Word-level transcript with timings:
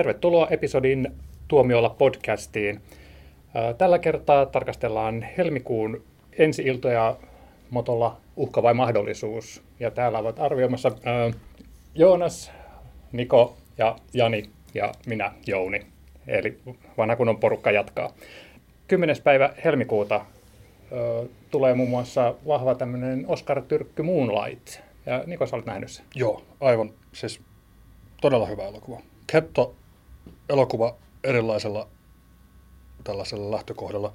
Tervetuloa 0.00 0.48
episodin 0.50 1.12
Tuomiolla 1.48 1.90
podcastiin. 1.90 2.80
Tällä 3.78 3.98
kertaa 3.98 4.46
tarkastellaan 4.46 5.26
helmikuun 5.38 6.04
ensi-iltoja 6.38 7.16
motolla 7.70 8.20
Uhka 8.36 8.62
vai 8.62 8.74
mahdollisuus. 8.74 9.62
Ja 9.80 9.90
täällä 9.90 10.18
ovat 10.18 10.38
arvioimassa 10.38 10.92
Joonas, 11.94 12.52
Niko 13.12 13.56
ja 13.78 13.96
Jani 14.14 14.50
ja 14.74 14.92
minä 15.06 15.32
Jouni. 15.46 15.86
Eli 16.26 16.58
vanha 16.98 17.16
kunnon 17.16 17.40
porukka 17.40 17.70
jatkaa. 17.70 18.12
10. 18.88 19.16
päivä 19.24 19.54
helmikuuta 19.64 20.24
tulee 21.50 21.74
muun 21.74 21.90
muassa 21.90 22.34
vahva 22.46 22.74
tämmöinen 22.74 23.24
Oscar 23.28 23.62
Tyrkky 23.62 24.02
Moonlight. 24.02 24.80
Ja 25.06 25.22
Niko, 25.26 25.46
sä 25.46 25.56
olet 25.56 25.66
nähnyt 25.66 25.90
sen. 25.90 26.04
Joo, 26.14 26.42
aivan. 26.60 26.90
Siis 27.12 27.40
todella 28.20 28.46
hyvä 28.46 28.68
elokuva. 28.68 29.00
Ketto 29.32 29.74
elokuva 30.50 30.96
erilaisella 31.24 31.88
tällaisella 33.04 33.50
lähtökohdalla. 33.50 34.12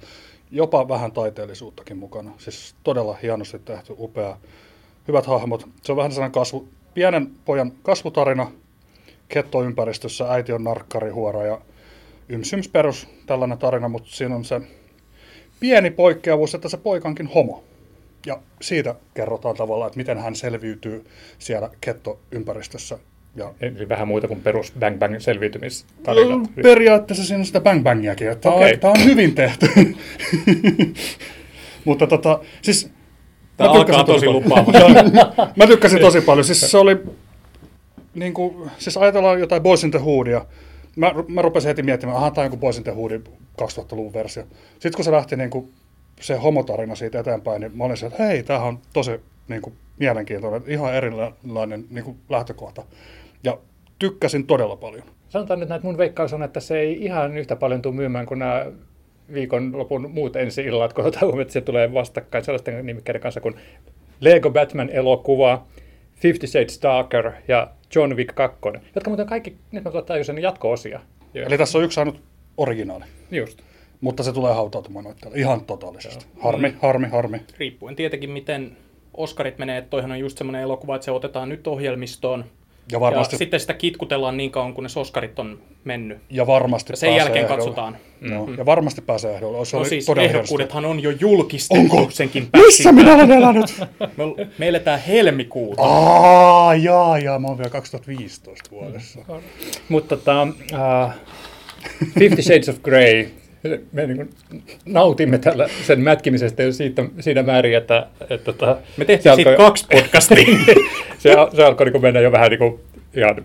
Jopa 0.50 0.88
vähän 0.88 1.12
taiteellisuuttakin 1.12 1.96
mukana. 1.96 2.32
Siis 2.38 2.74
todella 2.84 3.18
hienosti 3.22 3.58
tehty, 3.58 3.94
upea. 3.98 4.36
Hyvät 5.08 5.26
hahmot. 5.26 5.68
Se 5.82 5.92
on 5.92 5.96
vähän 5.96 6.12
sellainen 6.12 6.32
kasvu, 6.32 6.68
pienen 6.94 7.30
pojan 7.44 7.72
kasvutarina 7.82 8.50
kettoympäristössä. 9.28 10.32
Äiti 10.32 10.52
on 10.52 10.64
narkkari, 10.64 11.10
huora 11.10 11.42
ja 11.42 11.60
ymsyms 12.28 12.68
perus 12.68 13.08
tällainen 13.26 13.58
tarina, 13.58 13.88
mutta 13.88 14.10
siinä 14.10 14.36
on 14.36 14.44
se 14.44 14.60
pieni 15.60 15.90
poikkeavuus, 15.90 16.54
että 16.54 16.68
se 16.68 16.76
poikankin 16.76 17.26
homo. 17.26 17.64
Ja 18.26 18.40
siitä 18.60 18.94
kerrotaan 19.14 19.56
tavallaan, 19.56 19.86
että 19.86 19.96
miten 19.96 20.18
hän 20.18 20.36
selviytyy 20.36 21.06
siellä 21.38 21.70
kettoympäristössä 21.80 22.98
ja. 23.36 23.54
Eli 23.60 23.88
vähän 23.88 24.08
muuta 24.08 24.28
kuin 24.28 24.40
perus 24.40 24.72
Bang 24.80 24.98
Bang 24.98 25.20
selviytymistarina. 25.20 26.36
No, 26.36 26.46
periaatteessa 26.62 27.24
siinä 27.24 27.38
on 27.38 27.46
sitä 27.46 27.60
Bang 27.60 27.82
Bangiakin, 27.82 28.30
että 28.30 28.50
okay. 28.50 28.76
tämä 28.76 28.90
on 28.90 29.04
hyvin 29.04 29.34
tehty. 29.34 29.66
Mutta 31.84 32.06
tota, 32.06 32.40
siis... 32.62 32.90
Tämä 33.56 33.70
alkaa 33.70 34.04
tosi 34.04 34.28
lupaavasti. 34.28 34.82
mä 35.56 35.66
tykkäsin 35.66 36.00
tosi 36.00 36.20
paljon. 36.20 36.44
Siis 36.44 36.70
se 36.70 36.78
oli, 36.78 36.98
niin 38.14 38.34
kuin, 38.34 38.70
siis 38.78 38.96
ajatellaan 38.96 39.40
jotain 39.40 39.62
Boys 39.62 39.84
in 39.84 39.90
the 39.90 39.98
Hoodia. 39.98 40.46
Mä, 40.96 41.14
mä 41.28 41.42
rupesin 41.42 41.68
heti 41.68 41.82
miettimään, 41.82 42.16
aha, 42.16 42.30
tämä 42.30 42.42
on 42.42 42.46
joku 42.46 42.56
Boys 42.56 42.78
in 42.78 42.84
the 42.84 42.92
Hood 42.92 43.12
2000-luvun 43.62 44.12
versio. 44.12 44.44
Sitten 44.72 44.92
kun 44.92 45.04
se 45.04 45.12
lähti 45.12 45.36
niin 45.36 45.50
kuin, 45.50 45.72
se 46.20 46.36
homotarina 46.36 46.94
siitä 46.94 47.20
eteenpäin, 47.20 47.60
niin 47.60 47.76
mä 47.76 47.84
olin 47.84 47.96
se, 47.96 48.06
että 48.06 48.22
hei, 48.22 48.42
tämähän 48.42 48.68
on 48.68 48.78
tosi 48.92 49.20
niin 49.48 49.62
kuin, 49.62 49.74
mielenkiintoinen, 49.98 50.62
ihan 50.66 50.94
erilainen 50.94 51.84
niin 51.90 52.04
kuin, 52.04 52.16
lähtökohta 52.28 52.84
ja 53.44 53.58
tykkäsin 53.98 54.46
todella 54.46 54.76
paljon. 54.76 55.02
Sanotaan 55.28 55.60
nyt, 55.60 55.70
että 55.70 55.86
mun 55.86 55.98
veikkaus 55.98 56.32
on, 56.32 56.42
että 56.42 56.60
se 56.60 56.78
ei 56.78 57.04
ihan 57.04 57.38
yhtä 57.38 57.56
paljon 57.56 57.82
tule 57.82 57.94
myymään 57.94 58.26
kuin 58.26 58.38
nämä 58.38 58.66
viikonlopun 59.32 60.10
muut 60.10 60.36
ensi 60.36 60.62
illat, 60.62 60.92
kun 60.92 61.04
otetaan 61.04 61.26
huomioon, 61.26 61.42
että 61.42 61.52
se 61.52 61.60
tulee 61.60 61.94
vastakkain 61.94 62.44
sellaisten 62.44 62.86
nimikkeiden 62.86 63.22
kanssa 63.22 63.40
kuin 63.40 63.54
Lego 64.20 64.50
Batman-elokuva, 64.50 65.66
Fifty 66.14 66.46
Shades 66.46 66.82
Darker 66.82 67.32
ja 67.48 67.70
John 67.94 68.16
Wick 68.16 68.34
2, 68.34 68.58
jotka 68.94 69.10
muuten 69.10 69.26
kaikki 69.26 69.56
nyt 69.72 69.86
on 69.86 70.24
sen 70.24 70.42
jatko-osia. 70.42 71.00
Eli 71.34 71.58
tässä 71.58 71.78
on 71.78 71.84
yksi 71.84 72.00
ainut 72.00 72.20
originaali. 72.56 73.04
Just. 73.30 73.58
Mutta 74.00 74.22
se 74.22 74.32
tulee 74.32 74.54
hautautumaan 74.54 75.04
noitteella 75.04 75.36
ihan 75.36 75.64
totaalisesti. 75.64 76.26
Joo. 76.34 76.44
Harmi, 76.44 76.68
mm. 76.68 76.76
harmi, 76.82 77.08
harmi. 77.08 77.40
Riippuen 77.58 77.96
tietenkin, 77.96 78.30
miten 78.30 78.76
Oscarit 79.14 79.58
menee, 79.58 79.78
että 79.78 79.90
toihan 79.90 80.10
on 80.10 80.18
just 80.18 80.38
semmoinen 80.38 80.62
elokuva, 80.62 80.94
että 80.94 81.04
se 81.04 81.10
otetaan 81.10 81.48
nyt 81.48 81.66
ohjelmistoon, 81.66 82.44
ja, 82.92 83.00
varmasti... 83.00 83.34
ja 83.34 83.38
sitten 83.38 83.60
sitä 83.60 83.74
kitkutellaan 83.74 84.36
niin 84.36 84.50
kauan, 84.50 84.74
kunnes 84.74 84.96
Oscarit 84.96 85.38
on 85.38 85.58
mennyt. 85.84 86.18
Ja 86.30 86.46
varmasti 86.46 86.92
ja 86.92 86.96
sen 86.96 87.16
jälkeen 87.16 87.44
ehdolle. 87.44 87.56
katsotaan. 87.56 87.96
No, 88.20 88.46
mm. 88.46 88.58
Ja 88.58 88.66
varmasti 88.66 89.00
pääsee 89.00 89.34
ehdolle. 89.34 89.64
Se 89.64 89.76
no 89.76 89.84
siis 89.84 90.06
ehdokkuudethan 90.08 90.84
on 90.84 91.00
jo 91.00 91.10
julkistettu 91.10 91.96
Onko? 91.96 92.10
senkin 92.10 92.48
Missä 92.56 92.92
minä 92.92 93.14
olen 93.14 93.32
elänyt? 93.32 93.80
me, 94.16 94.48
me 94.58 94.68
eletään 94.68 95.00
helmikuuta. 95.00 95.82
Aa, 95.82 96.74
jaa, 96.74 97.18
jaa, 97.18 97.38
mä 97.38 97.48
oon 97.48 97.58
vielä 97.58 97.70
2015 97.70 98.70
vuodessa. 98.70 99.18
Mm. 99.28 99.34
Mutta 99.88 100.16
tota, 100.16 100.42
uh, 100.42 101.12
Fifty 102.18 102.42
Shades 102.42 102.68
of 102.68 102.82
Grey, 102.82 103.28
me 103.92 104.06
niin 104.06 104.16
kuin 104.16 104.30
nautimme 104.84 105.38
tällä 105.38 105.68
sen 105.86 106.00
mätkimisestä 106.00 106.62
jo 106.62 106.72
siitä, 106.72 107.04
siinä 107.20 107.42
määrin, 107.42 107.76
että... 107.76 108.06
että 108.20 108.34
että 108.34 108.52
tota, 108.52 108.76
me 108.96 109.04
tehtiin 109.04 109.34
siitä 109.34 109.50
alkoi, 109.50 109.66
kaksi 109.66 109.86
podcastia. 109.92 110.36
se, 111.18 111.30
se 111.56 111.64
alkoi 111.64 111.90
niin 111.90 112.02
mennä 112.02 112.20
jo 112.20 112.32
vähän 112.32 112.50
niin 112.50 112.58
kuin, 112.58 112.80
ihan 113.16 113.44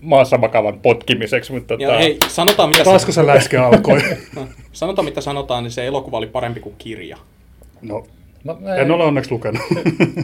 maassa 0.00 0.38
makavan 0.38 0.80
potkimiseksi. 0.80 1.52
Mutta 1.52 1.74
ja 1.74 1.88
tota... 1.88 1.98
hei, 1.98 2.18
sanotaan 2.28 2.68
mitä... 2.68 2.84
Taas 2.84 3.04
kun 3.04 3.14
se 3.14 3.26
läske 3.26 3.56
alkoi. 3.56 4.00
no, 4.36 4.48
sanotaan 4.72 5.04
mitä 5.04 5.20
sanotaan, 5.20 5.62
niin 5.64 5.70
se 5.70 5.86
elokuva 5.86 6.18
oli 6.18 6.26
parempi 6.26 6.60
kuin 6.60 6.74
kirja. 6.78 7.18
No, 7.82 8.06
no 8.44 8.58
en 8.76 8.90
ole 8.90 9.04
onneksi 9.04 9.30
lukenut. 9.30 9.62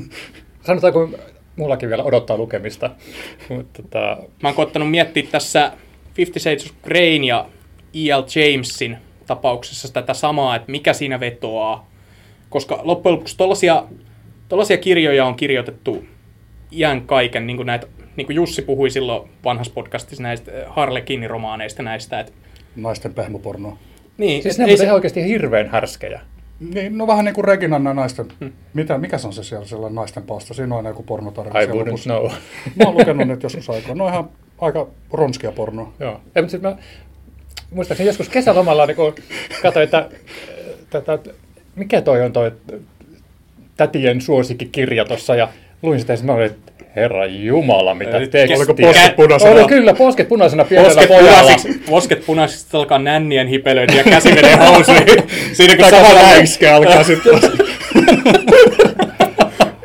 sanotaan, 0.67 0.93
kun 0.93 1.19
mullakin 1.57 1.89
vielä 1.89 2.03
odottaa 2.03 2.37
lukemista. 2.37 2.91
Mutta, 3.49 3.83
tota... 3.83 4.17
Mä 4.43 4.49
oon 4.49 4.55
koettanut 4.55 4.91
miettiä 4.91 5.23
tässä 5.31 5.73
Fifty 6.15 6.41
Shades 6.41 6.67
of 6.67 6.73
Grain 6.83 7.25
ja 7.25 7.47
E.L. 7.95 8.23
Jamesin 8.35 8.97
tapauksessa 9.27 9.93
tätä 9.93 10.15
samaa, 10.15 10.57
että 10.57 10.71
mikä 10.71 10.93
siinä 10.93 11.21
vetoaa. 11.21 11.89
Koska 12.51 12.81
loppujen 12.83 13.13
lopuksi 13.13 13.37
tollaisia 14.49 14.79
kirjoja 14.81 15.25
on 15.25 15.35
kirjoitettu 15.35 16.05
iän 16.73 17.03
kaiken, 17.03 17.47
niin 17.47 17.57
kuin, 17.57 17.67
näitä, 17.67 17.87
niin 18.17 18.27
kuin 18.27 18.37
Jussi 18.37 18.63
puhui 18.63 18.91
silloin 18.91 19.31
vanhassa 19.45 19.73
podcastissa 19.75 20.23
näistä 20.23 20.53
Harlekin-romaaneista 20.67 21.83
näistä. 21.83 22.21
Että... 22.21 22.33
Naisten 22.77 23.15
pehmopornoa. 23.15 23.79
Niin, 24.19 24.43
siis 24.43 24.59
ne 24.59 24.65
on 24.65 24.79
se... 24.79 24.93
oikeasti 24.93 25.25
hirveän 25.25 25.69
härskejä. 25.69 26.21
Niin, 26.75 26.99
no 26.99 27.07
vähän 27.07 27.25
niin 27.25 27.35
kuin 27.35 27.45
Reginan 27.45 27.85
naisten, 27.85 28.27
hmm. 28.41 28.53
mitä, 28.75 28.99
mikä 28.99 29.19
se 29.19 29.27
on 29.27 29.33
se 29.33 29.45
siellä 29.45 29.67
sellainen 29.67 29.95
naisten 29.95 30.23
pasta? 30.23 30.55
Siinä 30.55 30.75
on 30.75 30.85
joku 30.85 31.03
pornotarina. 31.03 31.61
I 31.61 31.67
wouldn't 31.67 31.87
lopussa. 31.87 32.11
know. 32.11 32.31
Mä 32.77 32.85
oon 32.85 32.95
lukenut 32.95 33.29
nyt 33.29 33.43
joskus 33.43 33.71
aikaa. 33.71 33.95
No 33.95 34.09
ihan 34.09 34.29
aika 34.61 34.87
ronskia 35.13 35.53
pornoa. 35.53 35.93
Joo. 36.01 36.21
Ja, 36.35 36.43
mutta 36.43 36.59
mä 36.59 36.77
muistaakseni 37.71 38.09
joskus 38.09 38.29
kesälomalla 38.29 38.87
niin 38.87 38.97
katsoin, 39.63 39.85
että, 39.85 40.09
että, 40.95 41.19
mikä 41.77 42.01
toi 42.01 42.23
on 42.23 42.33
toi 42.33 42.53
tätien 43.77 44.21
suosikkikirja 44.21 45.05
tuossa 45.05 45.35
ja 45.35 45.49
luin 45.83 46.01
sitä 46.01 46.13
ja 46.13 46.33
olin, 46.33 46.47
että 46.47 46.73
Herra 46.97 47.27
Jumala, 47.27 47.95
mitä 47.95 48.21
tekstiä. 48.21 48.57
Oliko 48.57 48.75
posket 48.75 49.17
punaisena? 49.17 49.53
Oli 49.53 49.65
kyllä, 49.65 49.95
posket 49.95 50.29
punaisena 50.29 50.65
pienellä 50.65 50.95
posket 50.95 51.09
pojalla. 51.09 51.41
Punaisiksi, 51.41 51.81
posket 51.91 52.27
punaisiksi 52.27 52.77
alkaa 52.77 52.99
nännien 52.99 53.47
hipelöitä 53.47 53.95
ja 53.95 54.05
käsi 54.05 54.33
menee 54.33 54.57
housuihin. 54.57 55.23
Siinä 55.57 55.77
kun 55.77 55.91
sama 55.91 56.15
läikskä 56.15 56.77
alkaa 56.77 57.05
sitten. 57.05 57.33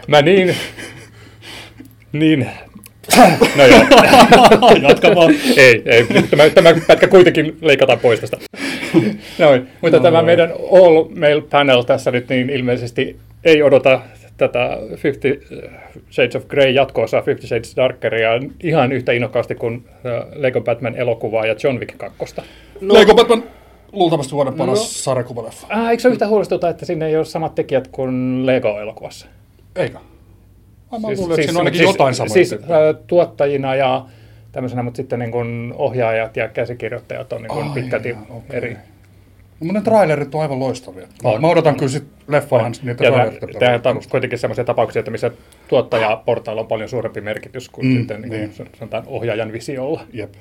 Mä 0.07 0.21
niin, 0.21 0.55
niin 2.11 2.49
No 3.57 3.65
joo. 3.65 3.83
Jatka 4.89 5.15
vaan. 5.15 5.35
ei, 5.57 5.81
ei. 5.85 6.07
Tämä, 6.29 6.49
tämä 6.49 6.73
pätkä 6.87 7.07
kuitenkin 7.07 7.57
leikataan 7.61 7.99
pois 7.99 8.19
tästä. 8.19 8.37
Noin. 9.39 9.67
Mutta 9.81 9.97
no, 9.97 10.03
tämä 10.03 10.17
no. 10.17 10.25
meidän 10.25 10.53
All 10.71 11.03
Mail 11.19 11.41
Panel 11.41 11.81
tässä 11.81 12.11
nyt 12.11 12.29
niin 12.29 12.49
ilmeisesti 12.49 13.17
ei 13.43 13.63
odota 13.63 14.01
tätä 14.37 14.77
Fifty 14.95 15.41
Shades 16.11 16.35
of 16.35 16.47
Grey 16.47 16.69
jatkoosa 16.69 17.21
Fifty 17.21 17.47
Shades 17.47 17.75
Darkeria 17.75 18.29
ihan 18.63 18.91
yhtä 18.91 19.11
innokkaasti 19.11 19.55
kuin 19.55 19.85
äh, 20.05 20.25
Lego 20.35 20.61
Batman 20.61 20.95
elokuvaa 20.95 21.45
ja 21.45 21.55
John 21.63 21.79
Wick 21.79 21.97
2. 21.97 22.17
No. 22.81 22.93
Lego 22.93 23.15
Batman 23.15 23.43
luultavasti 23.91 24.33
vuoden 24.33 24.53
paras 24.53 24.79
no. 24.79 24.85
sarjakuvaleffa. 24.85 25.67
Äh, 25.71 25.89
eikö 25.89 26.01
se 26.01 26.09
yhtä 26.09 26.27
huolestuta, 26.27 26.69
että 26.69 26.85
sinne 26.85 27.07
ei 27.07 27.17
ole 27.17 27.25
samat 27.25 27.55
tekijät 27.55 27.87
kuin 27.87 28.45
Lego-elokuvassa? 28.45 29.27
Eikö? 29.75 29.97
Mä 31.01 31.07
siis, 31.07 31.19
luulen, 31.19 31.35
siis, 31.35 31.57
ainakin 31.57 31.77
siis, 31.77 31.89
jotain 31.89 32.15
samoja. 32.15 32.33
Siis 32.33 32.53
äh, 32.53 32.59
tuottajina 33.07 33.75
ja 33.75 34.05
tämmöisenä, 34.51 34.83
mutta 34.83 34.97
sitten 34.97 35.19
niin 35.19 35.31
kuin 35.31 35.73
ohjaajat 35.77 36.37
ja 36.37 36.47
käsikirjoittajat 36.47 37.33
on 37.33 37.41
niin 37.41 37.49
kuin 37.49 37.67
Ai, 37.67 37.73
pitkälti 37.73 38.11
okay. 38.29 38.57
eri. 38.57 38.73
No, 38.73 38.79
mutta 39.59 39.79
ne 39.79 39.83
trailerit 39.83 40.35
on 40.35 40.41
aivan 40.41 40.59
loistavia. 40.59 41.07
On. 41.23 41.41
Mä 41.41 41.47
odotan 41.47 41.75
kyllä 41.75 41.91
sitten 41.91 42.23
leffaan 42.27 42.73
niitä 42.83 43.03
trailerit. 43.03 43.59
Tämä 43.59 43.95
on 43.95 44.01
kuitenkin 44.09 44.39
sellaisia 44.39 44.63
tapauksia, 44.63 44.99
että 44.99 45.11
missä 45.11 45.31
tuottajaportailla 45.67 46.61
on 46.61 46.67
paljon 46.67 46.89
suurempi 46.89 47.21
merkitys 47.21 47.69
kuin 47.69 47.87
mm, 47.87 47.97
sitten 47.97 48.21
niin 48.21 48.29
kuin, 48.29 48.39
niin. 48.39 48.69
sanotaan 48.79 49.03
ohjaajan 49.07 49.51
visiolla. 49.51 50.01
Jep. 50.13 50.33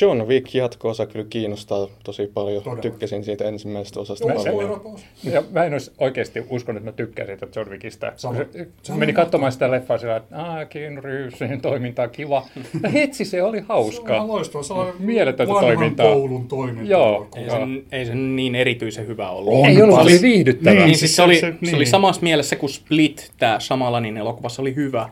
John 0.00 0.22
Wick 0.22 0.54
jatko-osa 0.54 1.06
kyllä 1.06 1.26
kiinnostaa 1.30 1.88
tosi 2.04 2.30
paljon. 2.34 2.62
Todella. 2.62 2.82
Tykkäsin 2.82 3.24
siitä 3.24 3.44
ensimmäisestä 3.44 4.00
osasta 4.00 4.28
mä, 4.28 4.34
paljon. 4.34 4.98
Ja 5.24 5.42
mä 5.50 5.64
en 5.64 5.72
olisi 5.72 5.92
oikeasti 5.98 6.46
uskonut, 6.50 6.80
että 6.80 6.90
mä 6.90 6.96
tykkäsin 6.96 7.38
siitä 7.38 7.60
John 7.60 7.70
Wickistä. 7.70 8.12
Se, 8.16 8.28
se, 8.52 8.68
se 8.82 8.94
meni 8.94 9.12
katsomaan 9.12 9.52
sitä 9.52 9.70
leffaa 9.70 9.98
sillä, 9.98 10.16
että 10.16 10.36
aah, 10.36 10.68
Keanu 10.68 11.00
Reevesin 11.00 11.60
toiminta 11.60 12.02
on 12.02 12.10
kiva. 12.10 12.46
Ja 12.82 12.88
hetsi, 12.88 13.24
se 13.24 13.42
oli 13.42 13.60
hauska. 13.68 14.14
Se 14.14 14.20
on 14.20 14.28
loistava. 14.28 14.62
Se 14.62 14.72
on 14.72 14.92
Mieletöntä 14.98 15.52
toimintaa. 15.52 16.06
koulun 16.06 16.48
toiminta. 16.48 16.90
Joo. 16.90 17.28
Ei, 17.36 17.50
Sen, 17.50 17.84
ei 17.92 18.06
se 18.06 18.14
niin 18.14 18.54
erityisen 18.54 19.06
hyvä 19.06 19.30
ollut. 19.30 19.54
On 19.54 19.66
ei 19.66 19.82
ollut, 19.82 19.96
se 19.96 20.02
oli 20.02 20.22
viihdyttävä. 20.22 20.76
Niin, 20.76 20.86
niin 20.86 20.98
siis 20.98 21.16
se, 21.16 21.22
oli, 21.22 21.40
se, 21.40 21.54
niin. 21.60 21.70
se 21.70 21.76
oli 21.76 21.86
samassa 21.86 22.22
mielessä 22.22 22.56
kuin 22.56 22.70
Split, 22.70 23.30
tämä 23.38 23.60
Samalanin 23.60 24.16
elokuvassa 24.16 24.62
oli 24.62 24.74
hyvä 24.74 25.08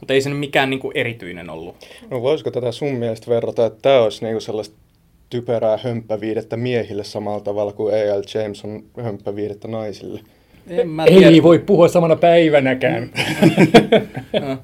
Mutta 0.00 0.14
ei 0.14 0.20
se 0.20 0.30
nyt 0.30 0.38
mikään 0.38 0.70
niin 0.70 0.80
kuin 0.80 0.96
erityinen 0.96 1.50
ollut. 1.50 1.76
No 2.10 2.22
voisiko 2.22 2.50
tätä 2.50 2.72
sun 2.72 2.94
mielestä 2.94 3.30
verrata, 3.30 3.66
että 3.66 3.78
tämä 3.82 4.00
olisi 4.00 4.24
niinku 4.24 4.40
sellaista 4.40 4.76
typerää 5.30 5.76
hömppäviidettä 5.76 6.56
miehille 6.56 7.04
samalla 7.04 7.40
tavalla 7.40 7.72
kuin 7.72 7.94
A.L. 7.94 8.22
James 8.34 8.64
on 8.64 8.82
hömppäviidettä 9.02 9.68
naisille? 9.68 10.20
En 10.70 10.88
mä 10.88 11.04
Ei 11.04 11.18
tiedä. 11.18 11.42
voi 11.42 11.58
puhua 11.58 11.88
samana 11.88 12.16
päivänäkään. 12.16 13.10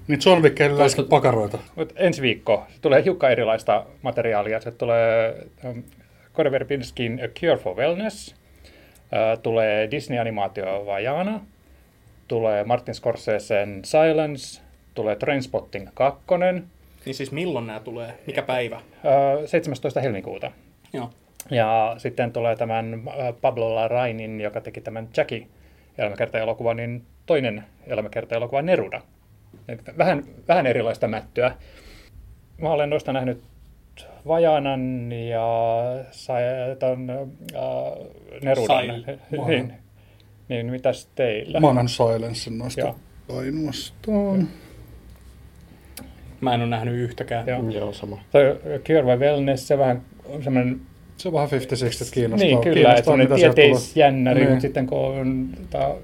Niin 0.08 0.20
John 0.26 0.42
Wick 0.42 0.60
ei 0.60 0.68
pakaroita. 1.08 1.58
Mut 1.76 1.92
ensi 1.96 2.22
viikko 2.22 2.64
se 2.74 2.80
tulee 2.80 3.04
hiukan 3.04 3.32
erilaista 3.32 3.86
materiaalia. 4.02 4.60
Se 4.60 4.70
tulee 4.70 5.34
um, 5.64 5.82
Corey 6.34 6.52
Verbinskin 6.52 7.20
A 7.24 7.28
Cure 7.40 7.56
for 7.56 7.76
Wellness, 7.76 8.28
uh, 8.28 9.42
tulee 9.42 9.90
Disney-animaatio 9.90 10.86
Vajana, 10.86 11.40
tulee 12.28 12.64
Martin 12.64 12.94
Scorseseen 12.94 13.82
Silence, 13.84 14.60
tulee 14.94 15.16
Trainspotting 15.16 15.88
2, 15.94 16.24
uh, 16.30 16.38
Niin 17.04 17.14
siis 17.14 17.32
milloin 17.32 17.66
nämä 17.66 17.80
tulee? 17.80 18.18
Mikä 18.26 18.42
päivä? 18.42 18.80
17. 19.46 20.00
helmikuuta. 20.00 20.52
Joo. 20.92 21.10
Ja 21.50 21.94
sitten 21.98 22.32
tulee 22.32 22.56
tämän 22.56 23.02
Pablo 23.40 23.74
Larrainin, 23.74 24.40
joka 24.40 24.60
teki 24.60 24.80
tämän 24.80 25.08
Jackie 25.16 25.46
elämäkerta-elokuvan, 25.98 26.76
niin 26.76 27.02
toinen 27.26 27.64
elämäkerta-elokuva 27.86 28.62
Neruda. 28.62 29.00
Et 29.68 29.98
Vähän, 29.98 30.24
vähän 30.48 30.66
erilaista 30.66 31.08
mättöä. 31.08 31.54
Mä 32.58 32.70
olen 32.70 32.90
noista 32.90 33.12
nähnyt 33.12 33.42
Vajanan 34.26 35.12
ja 35.12 35.48
ton, 36.78 37.10
äh, 37.10 37.18
Nerudan. 38.42 38.82
Silent. 38.82 39.06
Niin, 39.46 39.74
niin, 40.48 40.66
mitäs 40.66 41.08
teillä? 41.14 41.60
Mä 41.60 41.66
oon 41.66 41.76
nähnyt 41.76 41.92
Silencen 41.92 42.58
noista 42.58 42.80
Joo. 42.80 42.96
ainoastaan. 43.38 44.48
Mä 46.44 46.54
en 46.54 46.60
ole 46.60 46.68
nähnyt 46.70 46.94
yhtäkään. 46.94 47.46
Joo. 47.46 47.70
Joo, 47.70 47.92
sama. 47.92 48.18
Toi 48.32 48.56
Cure 48.86 49.02
by 49.02 49.24
Wellness, 49.24 49.68
se 49.68 49.78
vähän 49.78 50.02
on 50.24 50.42
semmoinen 50.42 50.80
Se 51.16 51.28
on 51.28 51.34
vähän 51.34 51.48
50-60 51.48 51.52
kiinnostaa. 52.14 52.46
Niin, 52.48 52.60
kyllä, 52.60 52.94
että 52.94 53.02
kiinnostaa, 53.02 53.14
tulee. 53.36 53.54
tieteisjännäri, 53.54 54.40
Niin. 54.40 54.50
mutta 54.50 54.62
sitten 54.62 54.86
kun 54.86 54.98
on 54.98 55.48
ta, 55.70 55.94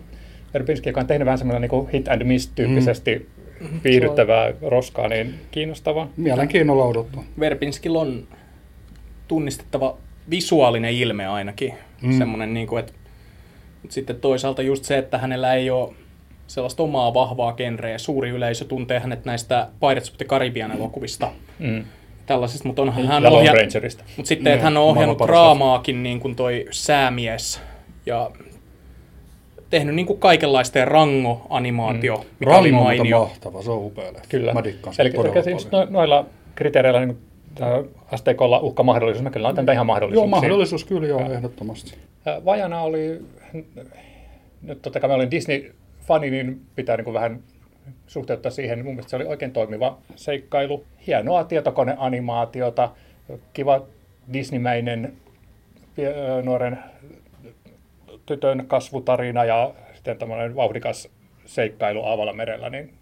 Verbinski, 0.55 0.89
joka 0.89 1.01
on 1.01 1.07
tehnyt 1.07 1.27
vähän 1.27 1.39
semmoinen 1.39 1.71
niin 1.71 1.89
hit 1.93 2.09
and 2.09 2.25
miss 2.25 2.49
tyyppisesti 2.55 3.29
Mm. 3.61 3.81
viihdyttävää 3.85 4.53
roskaa, 4.63 5.09
niin 5.09 5.35
kiinnostava. 5.51 6.09
Mielenkiinnolla 6.17 6.85
odottaa. 6.85 7.25
Verbinskillä 7.41 7.99
on 7.99 8.23
tunnistettava 9.29 9.97
visuaalinen 10.31 10.93
ilme 10.95 11.27
ainakin. 11.27 11.75
Mm. 12.03 12.09
Mm. 12.09 12.19
Semmoinen, 12.19 12.55
niin 12.55 12.67
kuin, 12.67 12.81
että, 12.81 12.93
mutta 13.83 13.95
sitten 13.95 14.17
toisaalta 14.17 14.63
just 14.63 14.85
se, 14.85 14.99
että 14.99 15.19
hänellä 15.19 15.55
ei 15.55 15.71
ole 15.71 15.93
sellaista 16.51 16.83
omaa 16.83 17.15
vahvaa 17.15 17.53
genreä. 17.53 17.99
Suuri 17.99 18.31
yleisö 18.31 18.65
tuntee 18.65 18.99
hänet 19.01 19.25
näistä 19.25 19.69
Pirates 19.81 20.11
of 20.11 20.17
the 20.17 20.25
Caribbean 20.25 20.73
elokuvista. 20.73 21.29
Mm. 21.59 21.85
Tällaisista, 22.27 22.69
mutta 22.69 22.83
onhan 22.83 23.07
hän 23.07 23.23
Ja 23.23 23.31
ohja... 23.31 23.53
Rangerista. 23.53 24.05
Mutta 24.17 24.29
sitten, 24.29 24.53
että 24.53 24.65
hän 24.65 24.77
on 24.77 24.83
Niin, 24.83 24.91
ohjannut 24.91 25.19
draamaakin 25.19 26.03
niin 26.03 26.21
kuin 26.21 26.37
toi 26.37 26.67
Säämies 26.71 27.61
ja 28.07 28.31
tehnyt 29.71 29.95
niin 29.95 30.07
kuin 30.07 30.19
kaikenlaista 30.19 30.79
ja 30.79 30.85
Rango-animaatio, 30.85 32.17
mm. 32.17 32.25
mikä 32.41 32.59
oli 32.59 32.71
Rango 32.71 32.79
on 32.79 32.83
muuten 32.83 32.99
mainio. 32.99 33.19
mahtava, 33.19 33.63
se 33.63 33.71
on 33.71 33.85
upea 33.87 34.13
leffa. 34.13 34.29
Kyllä. 34.29 34.53
Mä 34.53 34.65
dikkaan 34.65 34.95
Eli 34.99 35.13
siis 35.45 35.71
no, 35.71 35.87
noilla 35.91 36.27
kriteereillä 36.55 37.07
niin 37.07 37.19
asteikolla 38.13 38.59
uhka 38.59 38.83
mahdollisuus. 38.83 39.23
Mä 39.23 39.31
kyllä 39.31 39.49
antan 39.49 39.67
tähän 39.67 39.77
Joo, 39.77 39.85
mahdollisuuksia. 39.85 40.31
mahdollisuus 40.31 40.85
kyllä 40.85 41.07
joo, 41.07 41.33
ehdottomasti. 41.33 41.95
Vajana 42.45 42.83
oli, 42.83 43.21
nyt 44.63 44.83
totta 44.83 45.01
kai 45.01 45.09
mä 45.09 45.15
olin 45.15 45.31
Disney-fani, 46.11 46.31
niin 46.31 46.61
pitää 46.77 46.97
niin 46.97 47.05
kuin 47.05 47.15
vähän 47.15 47.41
suhteuttaa 48.07 48.51
siihen. 48.51 48.79
Mun 48.79 48.95
mielestä 48.95 49.11
se 49.11 49.17
oli 49.17 49.25
oikein 49.25 49.53
toimiva 49.53 49.99
seikkailu. 50.17 50.85
Hienoa 51.07 51.45
tietokoneanimaatiota, 51.45 52.91
kiva 53.53 53.87
Disneymäinen 54.33 55.13
pie- 55.97 56.07
äh, 56.07 56.45
nuoren 56.45 56.79
tytön 58.27 58.65
kasvutarina 58.67 59.45
ja 59.45 59.75
sitten 59.95 60.17
tämmöinen 60.17 60.57
vauhdikas 60.57 61.09
seikkailu 61.47 62.05
Aavalla 62.05 62.33
merellä, 62.33 62.71
niin 62.71 62.95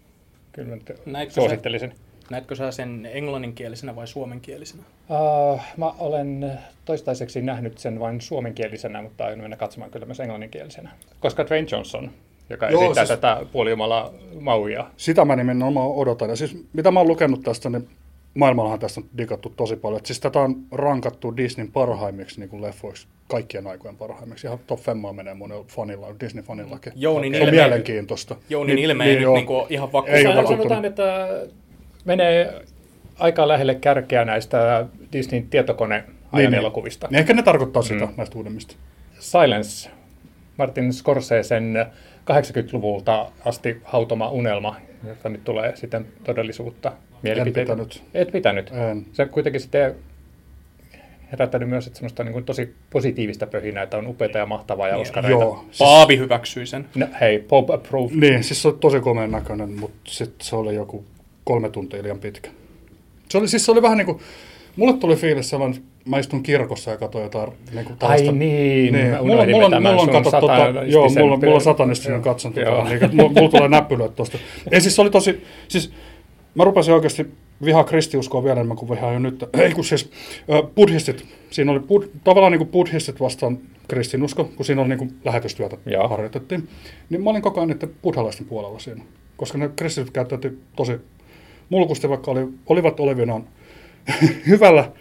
kyllä 0.51 0.75
nyt 0.75 1.01
Näitkö 1.05 1.33
suosittelisin. 1.33 1.93
Näetkö 2.29 2.55
sä 2.55 2.71
sen 2.71 3.09
englanninkielisenä 3.13 3.95
vai 3.95 4.07
suomenkielisenä? 4.07 4.83
Uh, 5.09 5.61
mä 5.77 5.91
olen 5.99 6.59
toistaiseksi 6.85 7.41
nähnyt 7.41 7.77
sen 7.77 7.99
vain 7.99 8.21
suomenkielisenä, 8.21 9.01
mutta 9.01 9.25
aion 9.25 9.39
mennä 9.39 9.57
katsomaan 9.57 9.91
kyllä 9.91 10.05
myös 10.05 10.19
englanninkielisenä. 10.19 10.89
Koska 11.19 11.45
Dwayne 11.45 11.67
Johnson, 11.71 12.11
joka 12.49 12.69
Joo, 12.69 12.83
esittää 12.83 13.05
siis- 13.05 13.19
tätä 13.19 13.45
puolijumala 13.51 14.13
Mauia, 14.39 14.85
Sitä 14.97 15.25
mä 15.25 15.35
nimenomaan 15.35 15.91
odotan. 15.91 16.29
Ja 16.29 16.35
siis 16.35 16.65
mitä 16.73 16.91
mä 16.91 16.99
oon 16.99 17.07
lukenut 17.07 17.41
tästä, 17.43 17.69
niin 17.69 17.87
maailmallahan 18.33 18.79
tästä 18.79 19.01
on 19.01 19.07
digattu 19.17 19.53
tosi 19.57 19.75
paljon. 19.75 19.99
Et 19.99 20.05
siis 20.05 20.19
tätä 20.19 20.39
on 20.39 20.55
rankattu 20.71 21.37
Disneyn 21.37 21.71
parhaimmiksi 21.71 22.39
niin 22.39 22.49
kuin 22.49 22.61
leffoiksi, 22.61 23.07
kaikkien 23.27 23.67
aikojen 23.67 23.95
parhaimmiksi. 23.95 24.47
Ihan 24.47 24.59
top 24.67 24.79
femmaa 24.79 25.13
menee 25.13 25.33
monella 25.33 25.65
fanilla, 25.67 26.07
Disney-fanillakin. 26.07 26.91
Jounin 26.95 27.33
se 27.33 27.41
on 27.41 27.47
ilme- 27.47 27.51
mielenkiintoista. 27.51 28.35
Jounin 28.49 28.75
niin, 28.75 28.85
ilme 28.85 29.05
ei 29.05 29.13
nyt 29.13 29.23
joo. 29.23 29.35
niinku 29.35 29.65
ihan 29.69 29.91
vakuuttunut. 29.91 30.47
sanotaan, 30.47 30.85
että 30.85 31.29
menee 32.05 32.61
aika 33.19 33.47
lähelle 33.47 33.75
kärkeä 33.75 34.25
näistä 34.25 34.85
Disneyn 35.13 35.47
tietokoneajan 35.49 36.53
elokuvista. 36.53 37.07
Niin 37.11 37.19
ehkä 37.19 37.33
ne 37.33 37.43
tarkoittaa 37.43 37.81
sitä 37.81 38.05
mm. 38.05 38.13
näistä 38.17 38.37
uudemmista. 38.37 38.75
Silence, 39.19 39.89
Martin 40.57 40.93
Scorsesen 40.93 41.85
80-luvulta 42.31 43.31
asti 43.45 43.81
hautoma 43.83 44.29
unelma, 44.29 44.75
joka 45.07 45.29
nyt 45.29 45.43
tulee 45.43 45.75
sitten 45.75 46.05
todellisuutta. 46.23 46.91
Mielipiteitä. 47.21 47.71
pitänyt. 47.71 48.03
Et 48.13 48.31
pitänyt. 48.31 48.71
En. 48.71 49.05
Se 49.13 49.25
kuitenkin 49.25 49.61
sitten 49.61 49.95
herättänyt 51.31 51.69
myös 51.69 51.87
että 51.87 51.97
semmoista 51.97 52.23
niin 52.23 52.33
kuin 52.33 52.45
tosi 52.45 52.75
positiivista 52.89 53.47
pöhinää, 53.47 53.83
että 53.83 53.97
on 53.97 54.07
upeita 54.07 54.37
ja 54.37 54.45
mahtavaa 54.45 54.87
ja 54.87 54.97
oskareita. 54.97 55.43
Joo. 55.43 55.63
Siis, 55.65 55.77
Paavi 55.79 56.17
hyväksyi 56.17 56.65
sen. 56.65 56.85
No, 56.95 57.07
hei, 57.21 57.39
Pope 57.39 57.73
approved. 57.73 58.15
niin, 58.15 58.43
siis 58.43 58.61
se 58.61 58.67
on 58.67 58.79
tosi 58.79 58.99
komeen 58.99 59.31
näköinen, 59.31 59.69
mutta 59.69 59.99
sitten 60.07 60.47
se 60.47 60.55
oli 60.55 60.75
joku 60.75 61.05
kolme 61.43 61.69
tuntia 61.69 62.03
liian 62.03 62.19
pitkä. 62.19 62.49
Se 63.29 63.37
oli, 63.37 63.47
siis 63.47 63.65
se 63.65 63.71
oli 63.71 63.81
vähän 63.81 63.97
niin 63.97 64.05
kuin, 64.05 64.19
mulle 64.75 64.93
tuli 64.93 65.15
fiilis 65.15 65.49
sellainen, 65.49 65.81
mä 66.05 66.19
istun 66.19 66.43
kirkossa 66.43 66.91
ja 66.91 66.97
katsoin 66.97 67.23
jotain 67.23 67.51
niin 67.73 67.85
kuin 67.85 67.97
Ai 68.01 68.21
niin, 68.21 68.93
niin. 68.93 69.17
Mulla, 69.21 69.45
mulla, 69.45 69.79
mulla 69.79 70.01
on, 70.01 70.09
kato, 70.09 70.31
tota, 70.31 70.83
joo, 70.87 71.09
mulla, 71.09 71.37
mulla 71.37 71.55
on 71.55 71.61
satanistinen 71.61 72.15
Joo. 72.15 72.23
katson 72.23 72.53
tota, 72.53 72.83
niin, 72.83 73.15
mulla, 73.15 73.29
mulla 73.29 73.49
tulee 73.49 73.69
näppylöt 73.69 74.15
tosta. 74.15 74.37
Ei 74.71 74.81
siis 74.81 74.95
se 74.95 75.01
oli 75.01 75.09
tosi, 75.09 75.43
siis 75.67 75.91
mä 76.55 76.63
rupesin 76.63 76.93
oikeasti 76.93 77.27
vihaa 77.65 77.83
kristiuskoa 77.83 78.43
vielä 78.43 78.55
enemmän 78.55 78.77
kuin 78.77 78.89
vihaa 78.89 79.13
jo 79.13 79.19
nyt. 79.19 79.43
Ei 79.63 79.71
kun 79.71 79.83
siis 79.83 80.11
ö, 80.49 80.63
buddhistit, 80.75 81.25
siinä 81.49 81.71
oli 81.71 81.79
bud, 81.79 82.03
tavallaan 82.23 82.51
niin 82.51 82.59
kuin 82.59 82.69
buddhistit 82.69 83.19
vastaan 83.19 83.57
kristinusko, 83.87 84.43
kun 84.55 84.65
siinä 84.65 84.81
oli 84.81 84.89
niin 84.89 84.99
kuin 84.99 85.13
lähetystyötä 85.25 85.77
Joo. 85.85 86.07
harjoitettiin. 86.07 86.67
Niin 87.09 87.23
mä 87.23 87.29
olin 87.29 87.41
koko 87.41 87.59
ajan 87.59 87.69
niiden 87.69 87.91
buddhalaisten 88.01 88.45
puolella 88.45 88.79
siinä, 88.79 89.03
koska 89.37 89.57
ne 89.57 89.69
kristityt 89.75 90.11
käyttäytyi 90.11 90.59
tosi 90.75 90.93
mulkusti, 91.69 92.09
vaikka 92.09 92.31
oli, 92.31 92.47
olivat 92.67 92.99
olevinaan 92.99 93.47
hyvällä 94.49 94.91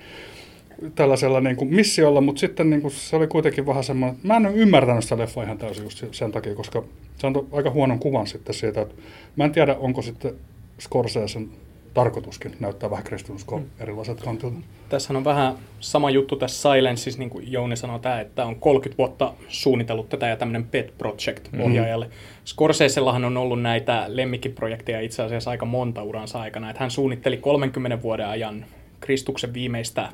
tällaisella 0.95 1.41
niin 1.41 1.57
kuin 1.57 1.75
missiolla, 1.75 2.21
mutta 2.21 2.41
sitten 2.41 2.71
niin 2.71 2.83
kuin 2.83 2.93
se 2.93 3.17
oli 3.17 3.27
kuitenkin 3.27 3.67
vähän 3.67 3.85
semmoinen, 3.85 4.19
mä 4.23 4.37
en 4.37 4.47
ole 4.47 4.55
ymmärtänyt 4.55 5.05
sitä 5.05 5.19
leffaa 5.19 5.45
ihan 5.45 5.59
täysin 5.59 5.85
just 5.85 6.05
sen 6.13 6.33
takia, 6.33 6.55
koska 6.55 6.85
se 7.17 7.27
antoi 7.27 7.47
aika 7.53 7.71
huonon 7.71 7.99
kuvan 7.99 8.27
sitten 8.27 8.55
siitä, 8.55 8.81
että 8.81 8.95
mä 9.37 9.45
en 9.45 9.53
tiedä, 9.53 9.77
onko 9.79 10.03
sitten 10.03 10.35
Scorsesen 10.81 11.49
tarkoituskin 11.95 12.57
näyttää 12.61 12.91
vähän 12.91 13.05
kristinuskoa 13.05 13.61
erilaiset 13.81 14.21
kantilta. 14.21 14.57
Tässähän 14.89 15.17
on 15.17 15.25
vähän 15.25 15.55
sama 15.81 16.11
juttu 16.11 16.37
tässä 16.37 16.75
Silenceissa, 16.75 17.19
niin 17.19 17.31
kuin 17.31 17.53
Jouni 17.53 17.77
sanoi, 17.77 18.01
tämä, 18.01 18.21
että 18.21 18.45
on 18.45 18.57
30 18.57 18.99
vuotta 18.99 19.33
suunnitellut 19.49 20.09
tätä 20.09 20.27
ja 20.27 20.37
tämmöinen 20.37 20.65
pet 20.65 20.99
project 20.99 21.49
ohjaajalle. 21.61 22.07
Mm. 22.07 22.13
Scorsesellahan 22.47 23.25
on 23.25 23.37
ollut 23.37 23.63
näitä 23.63 24.05
lemmikkiprojekteja 24.09 25.01
itse 25.01 25.23
asiassa 25.23 25.51
aika 25.51 25.67
monta 25.67 26.03
uransa 26.03 26.41
aikana. 26.41 26.71
Että 26.71 26.81
hän 26.81 26.91
suunnitteli 26.91 27.37
30 27.37 28.03
vuoden 28.03 28.29
ajan 28.29 28.65
Kristuksen 29.01 29.55
viimeistä, 29.55 30.09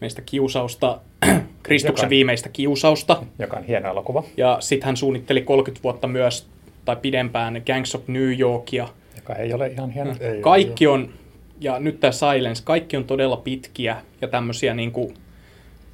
viimeistä 0.00 0.22
kiusausta, 0.22 1.00
Kristuksen 1.62 2.04
Joka- 2.04 2.10
viimeistä 2.10 2.48
kiusausta. 2.48 3.22
joka 3.38 3.56
on 3.56 3.64
hieno 3.64 3.90
elokuva, 3.90 4.24
Ja 4.36 4.56
sitten 4.60 4.86
hän 4.86 4.96
suunnitteli 4.96 5.42
30 5.42 5.82
vuotta 5.82 6.06
myös, 6.08 6.46
tai 6.84 6.96
pidempään, 6.96 7.62
Gangs 7.66 7.94
of 7.94 8.08
New 8.08 8.38
Yorkia. 8.40 8.88
joka 9.16 9.34
ei 9.34 9.52
ole 9.52 9.66
ihan 9.66 9.90
hieno. 9.90 10.14
Ei, 10.20 10.40
Kaikki 10.40 10.86
on, 10.86 11.10
ja 11.60 11.78
nyt 11.78 12.00
tämä 12.00 12.12
Silence, 12.12 12.62
kaikki 12.64 12.96
on 12.96 13.04
todella 13.04 13.36
pitkiä 13.36 13.96
ja 14.20 14.28
tämmöisiä 14.28 14.74
niinku, 14.74 15.12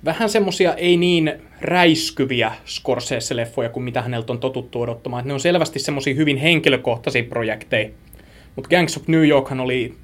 vähän 0.05 0.29
semmosia 0.31 0.75
ei 0.75 0.97
niin 0.97 1.33
räiskyviä 1.61 2.53
Scorsese-leffoja 2.67 3.69
kuin 3.69 3.85
mitä 3.85 4.03
häneltä 4.03 4.33
on 4.33 4.39
totuttu 4.39 4.81
odottamaan. 4.83 5.21
Et 5.21 5.27
ne 5.27 5.33
on 5.33 5.41
selvästi 5.41 5.79
semmosia 5.79 6.15
hyvin 6.15 6.37
henkilökohtaisia 6.37 7.25
projekteja. 7.25 7.89
Mutta 8.57 8.69
Gangs 8.77 8.97
of 8.97 9.09
New 9.09 9.29
Yorkhan 9.29 9.61
oli 9.61 9.95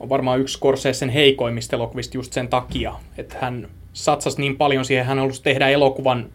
on 0.00 0.08
varmaan 0.08 0.40
yksi 0.40 0.54
Scorsesen 0.54 1.08
heikoimmista 1.08 1.76
elokuvista 1.76 2.16
just 2.16 2.32
sen 2.32 2.48
takia, 2.48 2.94
että 3.18 3.36
hän 3.40 3.68
satsasi 3.92 4.40
niin 4.40 4.56
paljon 4.56 4.84
siihen, 4.84 5.06
hän 5.06 5.18
halusi 5.18 5.42
tehdä 5.42 5.68
elokuvan, 5.68 6.26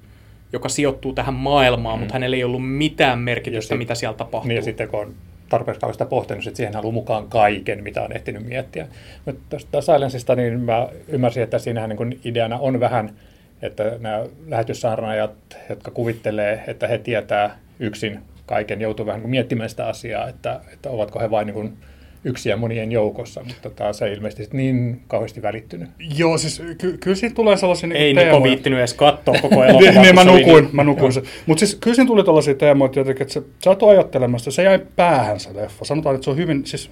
joka 0.53 0.70
sijoittuu 0.70 1.13
tähän 1.13 1.34
maailmaan, 1.34 1.98
mm. 1.98 2.00
mutta 2.00 2.13
hänellä 2.13 2.36
ei 2.36 2.43
ollut 2.43 2.70
mitään 2.70 3.20
merkitystä, 3.20 3.74
sit- 3.74 3.77
mitä 3.77 3.96
siellä 3.96 4.17
tapahtuu. 4.17 4.48
Niin 4.48 4.55
ja 4.55 4.62
sitten 4.62 4.88
kun 4.88 5.00
on 5.00 5.13
tarpeeksi 5.50 5.79
kauan 5.79 5.93
sitä 5.93 6.05
pohtinut, 6.05 6.48
että 6.48 6.58
siihen 6.58 6.74
haluaa 6.74 6.93
mukaan 6.93 7.29
kaiken, 7.29 7.84
mitä 7.84 8.01
on 8.01 8.15
ehtinyt 8.15 8.48
miettiä. 8.48 8.88
Mutta 9.25 9.41
tästä 9.50 9.82
Silencesta, 9.82 10.36
niin 10.36 10.60
mä 10.60 10.88
ymmärsin, 11.08 11.43
että 11.43 11.60
siinähän 11.60 11.89
niin 11.89 12.20
ideana 12.24 12.60
on 12.60 12.79
vähän, 12.79 13.15
että 13.62 13.98
nämä 14.00 14.24
lähetyssaarnaajat, 14.48 15.32
jotka 15.70 15.91
kuvittelee, 15.91 16.63
että 16.67 16.88
he 16.88 16.98
tietää 16.98 17.58
yksin 17.79 18.20
kaiken, 18.46 18.82
joutuu 18.82 19.05
vähän 19.05 19.22
niin 19.22 19.29
miettimään 19.29 19.70
sitä 19.70 19.88
asiaa, 19.88 20.27
että, 20.27 20.62
että 20.74 20.89
ovatko 20.89 21.20
he 21.20 21.32
vain 21.32 21.48
niin 21.48 21.77
yksiä 22.24 22.56
monien 22.58 22.92
joukossa, 22.92 23.44
mutta 23.44 23.70
taas 23.70 24.01
ei 24.01 24.13
ilmeisesti 24.13 24.58
niin 24.58 25.01
kauheasti 25.08 25.42
välittynyt. 25.42 25.89
Joo, 26.18 26.38
siis 26.38 26.62
ky- 26.77 26.98
kyllä 26.98 27.15
siinä 27.15 27.36
tulee 27.36 27.58
sellaisia 27.58 27.89
niin 27.89 28.01
Ei 28.01 28.13
Niko 28.13 28.44
viittinyt 28.44 28.80
edes 28.80 28.94
katsoa 28.94 29.36
koko 29.42 29.63
elokuvaa. 29.65 29.92
niin, 29.92 30.01
niin, 30.01 30.15
mä 30.15 30.24
nukuin, 30.24 30.70
mä 30.72 30.84
nukuin 30.84 31.13
se. 31.13 31.24
Mutta 31.46 31.60
siis 31.60 31.75
kyllä 31.75 31.96
siinä 31.96 32.08
tuli 32.08 32.24
tällaisia 32.24 32.56
teemoja, 32.56 32.92
että 33.20 33.34
se, 33.34 33.44
sä 33.63 33.70
oot 33.70 33.84
ajattelemassa, 33.84 34.51
se 34.51 34.63
jäi 34.63 34.80
päähän 34.96 35.39
se 35.39 35.56
leffa. 35.56 35.86
Sanotaan, 35.86 36.15
että 36.15 36.25
se 36.25 36.32
on 36.32 36.38
hyvin, 36.38 36.65
siis 36.65 36.92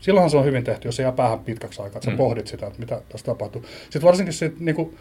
silloinhan 0.00 0.30
se 0.30 0.36
on 0.36 0.44
hyvin 0.44 0.64
tehty, 0.64 0.88
jos 0.88 0.96
se 0.96 1.02
jää 1.02 1.12
päähän 1.12 1.38
pitkäksi 1.38 1.82
aikaa, 1.82 1.98
että 1.98 2.04
sä 2.04 2.10
mm. 2.10 2.16
pohdit 2.16 2.46
sitä, 2.46 2.66
että 2.66 2.78
mitä 2.78 3.02
tässä 3.08 3.26
tapahtuu. 3.26 3.64
Sitten 3.82 4.02
varsinkin 4.02 4.34
se, 4.34 4.52
niin 4.58 4.74
kuin, 4.74 4.96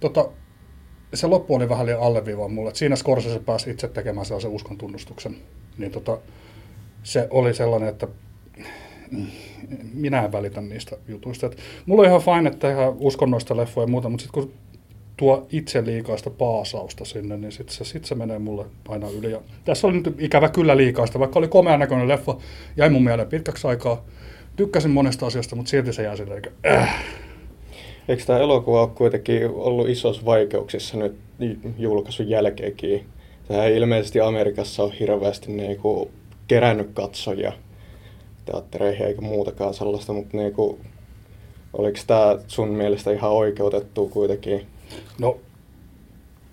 tota, 0.00 0.28
se 1.14 1.26
loppu 1.26 1.54
oli 1.54 1.68
vähän 1.68 1.86
liian 1.86 2.00
alleviivaa 2.00 2.48
mulle. 2.48 2.68
Että 2.68 2.78
siinä 2.78 2.96
Scorsese 2.96 3.38
pääsi 3.38 3.70
itse 3.70 3.88
tekemään 3.88 4.26
sellaisen 4.26 4.50
uskon 4.50 4.78
tunnustuksen. 4.78 5.36
Niin 5.78 5.92
tota, 5.92 6.18
se 7.02 7.26
oli 7.30 7.54
sellainen, 7.54 7.88
että 7.88 8.08
minä 9.94 10.24
en 10.24 10.32
välitä 10.32 10.60
niistä 10.60 10.96
jutuista. 11.08 11.46
Et 11.46 11.56
mulla 11.86 12.02
on 12.02 12.08
ihan 12.08 12.20
fine, 12.20 12.48
että 12.48 12.68
tehdään 12.68 12.92
uskonnoista 12.98 13.56
leffoja 13.56 13.82
ja 13.84 13.90
muuta, 13.90 14.08
mutta 14.08 14.22
sitten 14.22 14.42
kun 14.42 14.52
tuo 15.16 15.46
itse 15.52 15.84
liikaista 15.84 16.30
paasausta 16.30 17.04
sinne, 17.04 17.36
niin 17.36 17.52
sitten 17.52 17.76
se, 17.76 17.84
sit 17.84 18.04
se 18.04 18.14
menee 18.14 18.38
mulle 18.38 18.66
aina 18.88 19.08
yli. 19.10 19.30
Ja 19.30 19.40
tässä 19.64 19.86
oli 19.86 19.96
nyt 19.96 20.14
ikävä 20.18 20.48
kyllä 20.48 20.76
liikaista, 20.76 21.18
vaikka 21.18 21.38
oli 21.38 21.48
komea 21.48 21.78
näköinen 21.78 22.08
leffa, 22.08 22.36
jäi 22.76 22.90
mun 22.90 23.04
mieleen 23.04 23.28
pitkäksi 23.28 23.66
aikaa. 23.66 24.04
Tykkäsin 24.56 24.90
monesta 24.90 25.26
asiasta, 25.26 25.56
mutta 25.56 25.70
silti 25.70 25.92
se 25.92 26.02
jää 26.02 26.16
silleen, 26.16 26.42
äh. 26.66 27.04
Eikö 28.08 28.24
tämä 28.24 28.38
elokuva 28.38 28.82
ole 28.82 28.90
kuitenkin 28.94 29.46
ollut 29.46 29.88
isossa 29.88 30.24
vaikeuksissa 30.24 30.96
nyt 30.96 31.16
julkaisun 31.78 32.28
jälkeenkin? 32.28 33.04
Tämä 33.48 33.66
ilmeisesti 33.66 34.20
Amerikassa 34.20 34.82
on 34.82 34.92
hirveästi 34.92 35.52
niinku 35.52 36.10
kerännyt 36.48 36.90
katsojia 36.94 37.52
teattereihin 38.44 39.06
eikä 39.06 39.20
muutakaan 39.20 39.74
sellaista, 39.74 40.12
mutta 40.12 40.36
niinku, 40.36 40.78
oliko 41.72 41.98
tämä 42.06 42.38
sun 42.46 42.68
mielestä 42.68 43.10
ihan 43.10 43.30
oikeutettu 43.30 44.08
kuitenkin? 44.08 44.66
No 45.18 45.38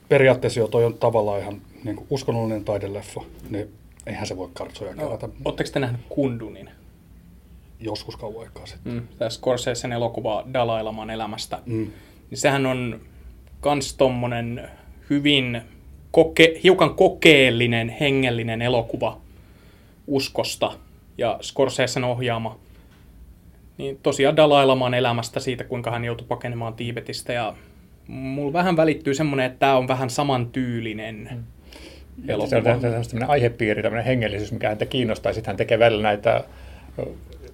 periaatteessa 0.10 0.60
jo 0.60 0.68
toi 0.68 0.86
on 0.86 0.94
tavallaan 0.94 1.42
ihan 1.42 1.62
niin 1.84 2.08
uskonnollinen 2.10 2.66
taideleffa, 2.66 3.22
niin 3.50 3.74
eihän 4.06 4.28
se 4.28 4.38
voi 4.38 4.50
katsoja 4.54 4.96
no, 4.96 5.04
kerätä. 5.04 5.30
Oletteko 5.46 5.70
te 5.74 5.80
nähnyt 5.80 6.02
Kundunin? 6.10 6.70
Joskus 7.80 8.16
kauan 8.16 8.44
aikaa 8.44 8.66
sitten. 8.66 8.94
Mm, 8.94 9.08
tämä 9.18 9.30
Scorsesen 9.30 9.92
elokuva 9.92 10.46
Dalai 10.54 10.84
Laman 10.84 11.10
elämästä. 11.10 11.60
Mm. 11.66 11.92
Niin 12.30 12.38
sehän 12.38 12.66
on 12.66 13.02
kans 13.60 13.94
tommonen 13.94 14.70
hyvin 15.10 15.62
koke, 16.12 16.60
hiukan 16.64 16.96
kokeellinen, 16.96 17.90
hengellinen 17.90 18.62
elokuva 18.62 19.18
uskosta 20.08 20.74
ja 21.18 21.40
Scorsesen 21.42 22.04
ohjaama. 22.04 22.60
Niin 23.78 24.00
tosiaan 24.04 24.36
Dalai 24.36 24.66
Laman 24.66 24.94
elämästä 24.94 25.40
siitä, 25.40 25.64
kuinka 25.64 25.92
hän 25.92 26.06
joutui 26.06 26.28
pakenemaan 26.28 26.74
Tiibetistä 26.74 27.34
ja 27.34 27.54
mulla 28.08 28.54
vähän 28.54 28.78
välittyy 28.78 29.14
semmoinen, 29.14 29.46
että 29.46 29.60
tämä 29.60 29.78
on 29.78 29.88
vähän 29.88 30.10
samantyylinen 30.10 31.30
mm. 31.32 32.30
elokuva. 32.30 32.48
Se 32.50 32.58
on 32.58 32.64
tämmöinen 32.64 33.30
aihepiiri, 33.30 33.82
tämmöinen 33.82 34.06
hengellisyys, 34.06 34.52
mikä 34.52 34.70
häntä 34.70 34.86
kiinnostaa. 34.86 35.34
Sitten 35.34 35.50
hän 35.50 35.58
tekee 35.58 35.80
välillä 35.80 36.04
näitä 36.04 36.44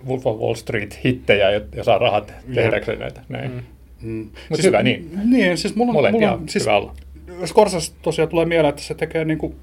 Wolf 0.08 0.27
of 0.27 0.39
Wall 0.39 0.53
Street-hittejä 0.53 1.51
ja 1.75 1.84
saa 1.84 1.98
rahat 1.98 2.34
tehdäkseen 2.55 3.00
näitä. 3.00 3.22
Näin. 3.29 3.51
Mm. 3.51 3.62
Mm. 4.01 4.24
Mutta 4.24 4.55
siis, 4.55 4.65
hyvä 4.65 4.84
niin. 4.84 5.20
Niin, 5.25 5.58
siis 5.58 5.75
mulla, 5.75 5.93
Molempia 5.93 6.32
mulla 6.32 6.43
siis, 6.48 6.65
hyvä 6.65 6.77
olla. 6.77 6.93
Scorsese 7.46 7.93
tosiaan 8.01 8.29
tulee 8.29 8.46
mieleen, 8.46 8.70
että 8.70 8.82
se 8.82 8.93
tekee 8.93 9.25
niinku 9.25 9.55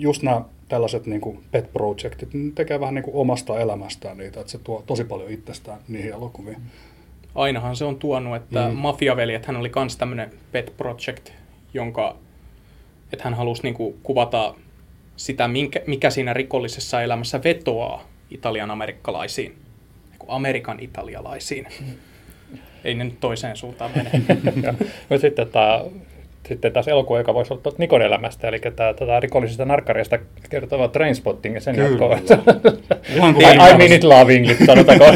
just 0.00 0.22
nämä 0.22 0.42
tällaiset 0.68 1.06
niin 1.06 1.20
kuin 1.20 1.44
pet 1.50 1.72
projectit, 1.72 2.34
niin 2.34 2.54
tekee 2.54 2.80
vähän 2.80 2.94
niin 2.94 3.02
kuin 3.02 3.16
omasta 3.16 3.60
elämästään 3.60 4.18
niitä, 4.18 4.40
että 4.40 4.52
se 4.52 4.58
tuo 4.58 4.82
tosi 4.86 5.04
paljon 5.04 5.30
itsestään 5.30 5.78
niihin 5.88 6.12
elokuviin. 6.12 6.56
Ainahan 7.34 7.76
se 7.76 7.84
on 7.84 7.96
tuonut, 7.96 8.36
että 8.36 8.68
mm. 8.68 8.76
Mafiaveljet, 8.76 9.46
hän 9.46 9.56
oli 9.56 9.72
myös 9.76 9.96
tämmöinen 9.96 10.30
pet 10.52 10.74
project, 10.76 11.30
jonka, 11.74 12.16
että 13.12 13.24
hän 13.24 13.34
halusi 13.34 13.62
niin 13.62 13.74
kuin 13.74 13.94
kuvata 14.02 14.54
sitä, 15.16 15.48
minkä, 15.48 15.80
mikä 15.86 16.10
siinä 16.10 16.32
rikollisessa 16.32 17.02
elämässä 17.02 17.40
vetoaa 17.44 18.04
italian 18.30 18.70
amerikkalaisiin, 18.70 19.56
Amerikan 20.28 20.80
italialaisiin. 20.80 21.66
Ei 22.84 22.94
ne 22.94 23.04
nyt 23.04 23.20
toiseen 23.20 23.56
suuntaan 23.56 23.90
mene. 23.96 24.10
ja, 25.10 25.18
sitten 25.18 25.48
tämä 25.48 25.84
sitten 26.48 26.72
taas 26.72 26.88
elokuva, 26.88 27.18
joka 27.18 27.34
voisi 27.34 27.52
olla 27.52 27.74
Nikon 27.78 28.02
elämästä, 28.02 28.48
eli 28.48 28.60
tämä, 28.60 28.94
tätä 28.94 29.20
rikollisesta 29.20 29.64
narkkarista 29.64 30.18
kertova 30.50 30.88
Trainspotting 30.88 31.54
ja 31.54 31.60
sen 31.60 31.76
jatkoa. 31.76 32.18
I, 33.08 33.72
I 33.72 33.78
mean 33.78 33.92
it 33.92 34.04
lovingly, 34.04 34.56
sanotaanko. 34.66 35.04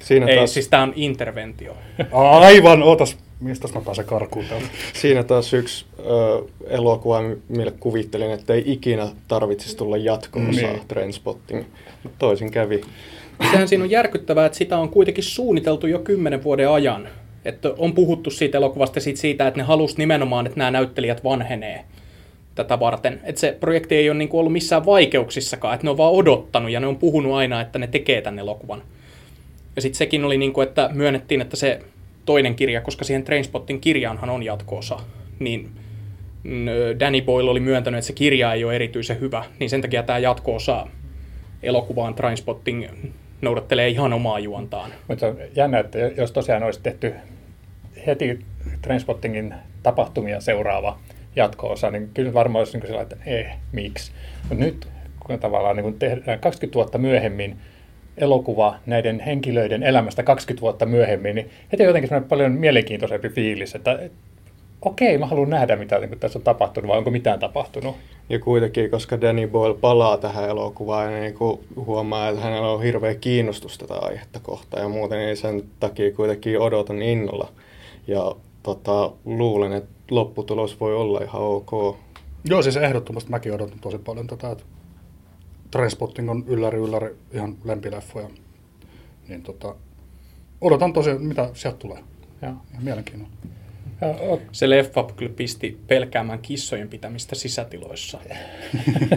Siinä 0.00 0.26
Ei, 0.26 0.36
taas... 0.36 0.54
siis 0.54 0.68
tämä 0.68 0.82
on 0.82 0.92
interventio. 0.96 1.76
Aivan, 2.12 2.82
ootas, 2.82 3.16
mistä 3.40 3.68
mä 3.74 3.80
pääsen 3.80 4.04
karkuun 4.04 4.44
täältä. 4.44 4.66
Siinä 4.92 5.22
taas 5.22 5.52
yksi 5.52 5.84
ö, 5.98 6.02
elokuva, 6.66 7.20
mille 7.48 7.72
kuvittelin, 7.80 8.30
että 8.30 8.54
ei 8.54 8.62
ikinä 8.66 9.08
tarvitsisi 9.28 9.76
tulla 9.76 9.96
jatko-osaa 9.96 10.72
mm. 10.72 10.80
Trainspotting. 10.88 11.64
Toisin 12.18 12.50
kävi. 12.50 12.80
Sehän 13.50 13.68
siinä 13.68 13.84
on 13.84 13.90
järkyttävää, 13.90 14.46
että 14.46 14.58
sitä 14.58 14.78
on 14.78 14.88
kuitenkin 14.88 15.24
suunniteltu 15.24 15.86
jo 15.86 15.98
kymmenen 15.98 16.44
vuoden 16.44 16.70
ajan. 16.70 17.08
Että 17.44 17.70
on 17.78 17.94
puhuttu 17.94 18.30
siitä 18.30 18.58
elokuvasta 18.58 19.00
siitä, 19.00 19.20
siitä, 19.20 19.46
että 19.48 19.60
ne 19.60 19.64
halusi 19.64 19.98
nimenomaan, 19.98 20.46
että 20.46 20.58
nämä 20.58 20.70
näyttelijät 20.70 21.24
vanhenee 21.24 21.84
tätä 22.54 22.80
varten. 22.80 23.20
Että 23.24 23.40
se 23.40 23.56
projekti 23.60 23.94
ei 23.94 24.10
ole 24.10 24.18
niin 24.18 24.28
ollut 24.32 24.52
missään 24.52 24.86
vaikeuksissakaan, 24.86 25.74
että 25.74 25.86
ne 25.86 25.90
on 25.90 25.96
vaan 25.96 26.12
odottanut 26.12 26.70
ja 26.70 26.80
ne 26.80 26.86
on 26.86 26.96
puhunut 26.96 27.32
aina, 27.32 27.60
että 27.60 27.78
ne 27.78 27.86
tekee 27.86 28.20
tämän 28.20 28.38
elokuvan. 28.38 28.82
Ja 29.76 29.82
sitten 29.82 29.98
sekin 29.98 30.24
oli 30.24 30.38
niin 30.38 30.52
kuin, 30.52 30.68
että 30.68 30.90
myönnettiin, 30.92 31.40
että 31.40 31.56
se 31.56 31.80
toinen 32.26 32.54
kirja, 32.54 32.80
koska 32.80 33.04
siihen 33.04 33.24
Trainspottin 33.24 33.80
kirjaanhan 33.80 34.30
on 34.30 34.42
jatkoosa, 34.42 35.00
niin 35.38 35.70
mm, 36.42 36.66
Danny 37.00 37.22
Boyle 37.22 37.50
oli 37.50 37.60
myöntänyt, 37.60 37.98
että 37.98 38.06
se 38.06 38.12
kirja 38.12 38.52
ei 38.52 38.64
ole 38.64 38.74
erityisen 38.74 39.20
hyvä, 39.20 39.44
niin 39.58 39.70
sen 39.70 39.80
takia 39.80 40.02
tämä 40.02 40.18
jatkoosa 40.18 40.86
elokuvaan 41.62 42.14
Trainspotting 42.14 42.84
noudattelee 43.40 43.88
ihan 43.88 44.12
omaa 44.12 44.38
juontaan. 44.38 44.90
Mutta 45.08 45.26
on 45.26 45.36
jännä, 45.56 45.78
että 45.78 45.98
jos 45.98 46.32
tosiaan 46.32 46.62
olisi 46.62 46.80
tehty 46.82 47.14
heti 48.06 48.38
Trainspottingin 48.82 49.54
tapahtumia 49.82 50.40
seuraava 50.40 50.98
jatko-osa, 51.36 51.90
niin 51.90 52.10
kyllä 52.14 52.34
varmaan 52.34 52.60
olisi 52.60 52.78
niin 52.78 52.86
sellainen, 52.86 53.12
että 53.12 53.30
eh, 53.30 53.56
miksi. 53.72 54.12
Mutta 54.48 54.64
nyt 54.64 54.88
kun 55.20 55.38
tavallaan 55.38 55.76
niin 55.76 55.84
kun 55.84 55.98
tehdään 55.98 56.38
20 56.38 56.74
vuotta 56.74 56.98
myöhemmin 56.98 57.56
elokuva 58.16 58.76
näiden 58.86 59.20
henkilöiden 59.20 59.82
elämästä 59.82 60.22
20 60.22 60.60
vuotta 60.60 60.86
myöhemmin, 60.86 61.34
niin 61.34 61.50
heti 61.72 61.82
on 61.82 61.86
jotenkin 61.86 62.24
paljon 62.24 62.52
mielenkiintoisempi 62.52 63.28
fiilis, 63.28 63.74
että 63.74 63.98
okei, 64.82 65.18
mä 65.18 65.26
haluan 65.26 65.50
nähdä, 65.50 65.76
mitä 65.76 65.98
niin 65.98 66.18
tässä 66.18 66.38
on 66.38 66.42
tapahtunut, 66.42 66.88
vai 66.88 66.98
onko 66.98 67.10
mitään 67.10 67.38
tapahtunut. 67.38 67.96
Ja 68.30 68.38
kuitenkin, 68.38 68.90
koska 68.90 69.20
Danny 69.20 69.48
Boyle 69.48 69.74
palaa 69.74 70.18
tähän 70.18 70.48
elokuvaan, 70.48 71.20
niin 71.20 71.34
kuin 71.34 71.60
huomaa, 71.76 72.28
että 72.28 72.40
hänellä 72.40 72.70
on 72.70 72.82
hirveä 72.82 73.14
kiinnostus 73.14 73.78
tätä 73.78 73.94
aihetta 73.94 74.40
kohtaan, 74.40 74.82
ja 74.82 74.88
muuten 74.88 75.18
niin 75.18 75.36
sen 75.36 75.62
takia 75.80 76.12
kuitenkin 76.12 76.60
odotan 76.60 77.02
innolla. 77.02 77.52
Ja 78.06 78.34
tota, 78.62 79.12
luulen, 79.24 79.72
että 79.72 79.90
lopputulos 80.10 80.80
voi 80.80 80.96
olla 80.96 81.20
ihan 81.20 81.42
ok. 81.42 81.96
Joo, 82.44 82.62
siis 82.62 82.76
ehdottomasti 82.76 83.30
mäkin 83.30 83.52
odotan 83.52 83.78
tosi 83.78 83.98
paljon 83.98 84.26
tätä, 84.26 84.50
että 84.50 84.64
Transpotting 85.70 86.30
on 86.30 86.44
ylläri 86.46 86.78
ylläri 86.78 87.16
ihan 87.32 87.56
lempileffoja. 87.64 88.28
Niin 89.28 89.42
tota, 89.42 89.74
odotan 90.60 90.92
tosiaan, 90.92 91.22
mitä 91.22 91.50
sieltä 91.54 91.78
tulee. 91.78 91.98
Ja. 92.42 92.54
Ihan 92.70 92.84
mielenkiinnolla. 92.84 93.32
Se 94.52 94.70
leffa 94.70 95.04
kyllä 95.16 95.32
pisti 95.36 95.78
pelkäämään 95.86 96.38
kissojen 96.38 96.88
pitämistä 96.88 97.34
sisätiloissa. 97.34 98.18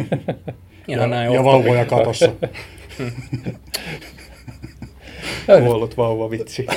ja, 0.88 1.08
näin 1.08 1.34
ja 1.34 1.44
vauvoja 1.44 1.86
katossa. 1.86 2.32
Kuollut 5.46 5.98
vauva 5.98 6.30
vitsi. 6.30 6.66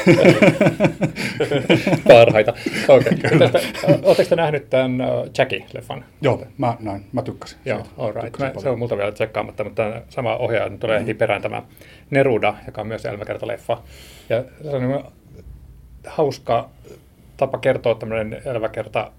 Parhaita. 2.09 2.55
Okay. 2.89 3.19
Oletteko 4.03 4.29
te 4.29 4.37
nähnyt 4.37 4.71
tämän 4.71 5.01
uh, 5.01 5.27
Jackie-leffan? 5.39 6.05
Joo, 6.21 6.45
mä 6.59 6.77
näin. 6.81 7.07
Mä 7.13 7.23
tykkäsin. 7.23 7.59
Joo, 7.65 7.83
all 7.99 8.13
right. 8.13 8.39
Mä, 8.39 8.53
se 8.59 8.69
on 8.69 8.79
multa 8.79 8.97
vielä 8.97 9.13
tsekkaamatta, 9.13 9.65
mutta 9.65 10.03
sama 10.09 10.37
ohjaaja 10.37 10.79
tulee 10.79 11.01
heti 11.01 11.15
perään 11.15 11.43
tämä 11.43 11.63
Neruda, 12.11 12.55
joka 12.67 12.81
on 12.81 12.87
myös 12.87 13.05
elämäkertaleffa. 13.05 13.83
Ja 14.29 14.45
se 14.63 14.69
on 14.69 14.89
niin 14.89 15.03
hauska 16.07 16.71
tapa 17.37 17.59
kertoa 17.59 17.95
tämmöinen 17.95 18.43
eläväkerta 18.45 19.13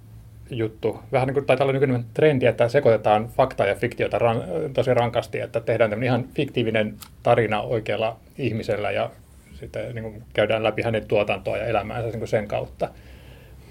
juttu. 0.50 1.00
Vähän 1.12 1.28
niin 1.28 1.34
kuin 1.34 1.46
taitaa 1.46 1.66
olla 1.66 1.74
nykyinen 1.74 2.06
trendi, 2.14 2.46
että 2.46 2.70
sekoitetaan 2.70 3.28
faktaa 3.28 3.68
ja 3.68 3.76
fiktiota 3.76 4.20
ran, 4.20 4.44
tosi 4.74 4.94
rankasti, 4.94 5.40
että 5.40 5.60
tehdään 5.60 5.90
tämmöinen 5.90 6.08
ihan 6.08 6.28
fiktiivinen 6.36 6.96
tarina 7.24 7.62
oikealla 7.62 8.20
ihmisellä 8.38 8.92
ja 8.92 9.10
sitten 9.54 9.96
niin 9.96 10.04
kuin 10.04 10.24
käydään 10.34 10.64
läpi 10.64 10.82
hänen 10.82 11.08
tuotantoa 11.08 11.58
ja 11.58 11.66
elämäänsä 11.66 12.08
niin 12.08 12.20
kuin 12.20 12.28
sen 12.28 12.48
kautta. 12.48 12.90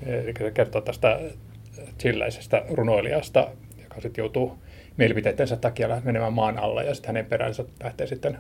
Eli 0.06 0.34
se 0.38 0.50
kertoo 0.50 0.80
tästä 0.80 1.20
chilläisestä 1.98 2.64
runoilijasta, 2.70 3.48
joka 3.82 4.00
sitten 4.00 4.22
joutuu 4.22 4.58
mielipiteidensä 4.96 5.56
takia 5.56 6.00
menemään 6.04 6.32
maan 6.32 6.58
alla 6.58 6.82
ja 6.82 6.94
sitten 6.94 7.08
hänen 7.08 7.26
peränsä 7.26 7.64
lähtee 7.82 8.06
sitten 8.06 8.38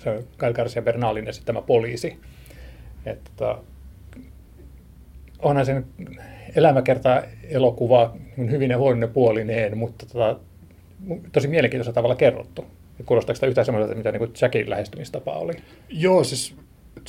se 0.00 0.24
Gael 0.38 0.52
Garcia 0.52 0.82
Bernalin 0.82 1.28
esittämä 1.28 1.62
poliisi. 1.62 2.20
Että, 3.06 3.58
onhan 5.46 5.66
sen 5.66 5.86
elämäkerta 6.56 7.22
elokuva 7.48 8.16
hyvin 8.50 8.70
ja 8.70 8.78
huonoinen 8.78 9.08
puolineen, 9.12 9.78
mutta 9.78 10.06
tota, 10.06 10.40
tosi 11.32 11.48
mielenkiintoisella 11.48 11.94
tavalla 11.94 12.14
kerrottu. 12.14 12.64
Kuulostaako 13.06 13.34
sitä 13.34 13.46
yhtään 13.46 13.64
semmoiselta, 13.64 13.96
mitä 13.96 14.12
niin 14.12 14.32
Jackin 14.42 14.70
lähestymistapa 14.70 15.32
oli? 15.32 15.52
Joo, 15.88 16.24
siis 16.24 16.56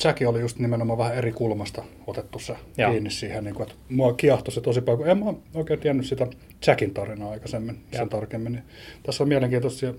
Jackie 0.04 0.26
oli 0.26 0.40
just 0.40 0.58
nimenomaan 0.58 0.98
vähän 0.98 1.14
eri 1.14 1.32
kulmasta 1.32 1.84
otettu 2.06 2.38
se 2.38 2.56
Joo. 2.76 2.90
kiinni 2.90 3.10
siihen, 3.10 3.44
niin 3.44 3.54
kuin, 3.54 3.70
että 3.70 3.82
mua 3.88 4.12
kiehtoi 4.12 4.52
se 4.52 4.60
tosi 4.60 4.80
paljon, 4.80 5.08
en 5.08 5.18
mä 5.18 5.34
oikein 5.54 5.80
tiennyt 5.80 6.06
sitä 6.06 6.26
Jackin 6.66 6.94
tarinaa 6.94 7.30
aikaisemmin 7.30 7.74
Joo. 7.92 7.98
sen 7.98 8.08
tarkemmin. 8.08 8.52
Niin 8.52 8.64
tässä 9.02 9.24
on 9.24 9.28
mielenkiintoista. 9.28 9.94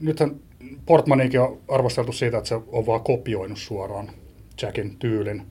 Nythän 0.00 0.36
Portmanikin 0.86 1.40
on 1.40 1.58
arvosteltu 1.68 2.12
siitä, 2.12 2.38
että 2.38 2.48
se 2.48 2.54
on 2.54 2.86
vaan 2.86 3.00
kopioinut 3.00 3.58
suoraan 3.58 4.10
Jackin 4.62 4.96
tyylin 4.98 5.42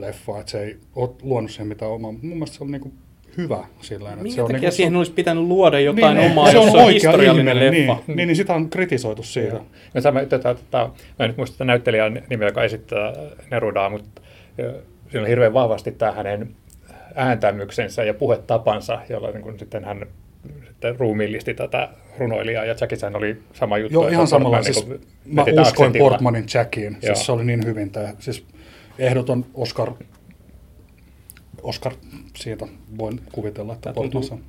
leffaa, 0.00 0.40
että 0.40 0.52
se 0.52 0.62
ei 0.62 0.76
ole 0.96 1.10
luonut 1.22 1.50
siihen 1.50 1.66
mitään 1.66 1.90
omaa. 1.90 2.12
Mun 2.12 2.20
mielestä 2.22 2.56
se 2.56 2.64
on 2.64 2.70
niin 2.70 2.80
kuin 2.80 2.94
hyvä 3.36 3.64
sillä 3.80 4.16
Minkä 4.16 4.34
se 4.34 4.42
on 4.42 4.50
takia 4.52 4.60
niin 4.60 4.72
siihen 4.72 4.96
olisi 4.96 5.12
pitänyt 5.12 5.44
luoda 5.44 5.80
jotain 5.80 6.16
niin, 6.16 6.30
omaa, 6.30 6.50
se 6.50 6.58
on, 6.58 6.76
on 6.76 6.92
historiallinen 6.92 7.56
ihminen, 7.56 7.88
leffa? 7.88 8.02
Niin, 8.06 8.16
niin, 8.16 8.26
niin 8.26 8.36
sitä 8.36 8.54
on 8.54 8.70
kritisoitu 8.70 9.22
siitä. 9.22 9.54
Ja, 9.54 9.62
ja 9.94 10.02
tämä, 10.02 10.20
tätä, 10.20 10.54
tätä, 10.54 10.78
mä 11.18 11.24
en 11.24 11.28
nyt 11.28 11.36
muista 11.36 11.64
näyttelijän 11.64 12.22
nimeä, 12.30 12.48
joka 12.48 12.64
esittää 12.64 13.12
Nerudaa, 13.50 13.90
mutta 13.90 14.22
siinä 15.10 15.22
on 15.22 15.28
hirveän 15.28 15.54
vahvasti 15.54 15.92
tämä 15.92 16.12
hänen 16.12 16.48
ääntämyksensä 17.14 18.04
ja 18.04 18.14
puhetapansa, 18.14 19.00
jolla 19.08 19.30
niin 19.30 19.42
kuin 19.42 19.58
sitten 19.58 19.84
hän 19.84 20.06
sitten 20.66 20.98
ruumiillisti 20.98 21.54
tätä 21.54 21.88
runoilijaa, 22.18 22.64
ja 22.64 22.74
Jackie 22.80 22.98
oli 23.14 23.36
sama 23.52 23.78
juttu. 23.78 23.94
Joo, 23.94 24.08
ihan 24.08 24.26
samalla. 24.26 24.60
Niin 24.60 24.74
siis, 24.74 24.86
mä 25.24 25.44
uskoin 25.60 25.92
Portmanin 25.98 26.44
Jackiin, 26.54 26.96
siis 27.00 27.26
se 27.26 27.32
oli 27.32 27.44
niin 27.44 27.66
hyvin 27.66 27.90
tämä, 27.90 28.08
siis 28.18 28.44
ehdoton 28.98 29.46
Oscar 29.54 29.92
Oscar 31.62 31.92
siitä 32.36 32.66
voin 32.98 33.20
kuvitella, 33.32 33.72
että 33.72 33.92
tämä 33.92 33.94
tuntuu, 33.94 34.40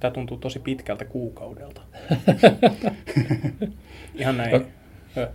tämä 0.00 0.10
tuntuu 0.10 0.36
tosi 0.36 0.58
pitkältä 0.58 1.04
kuukaudelta. 1.04 1.80
Ihan 4.14 4.36
näin. 4.36 4.66
No, 5.16 5.26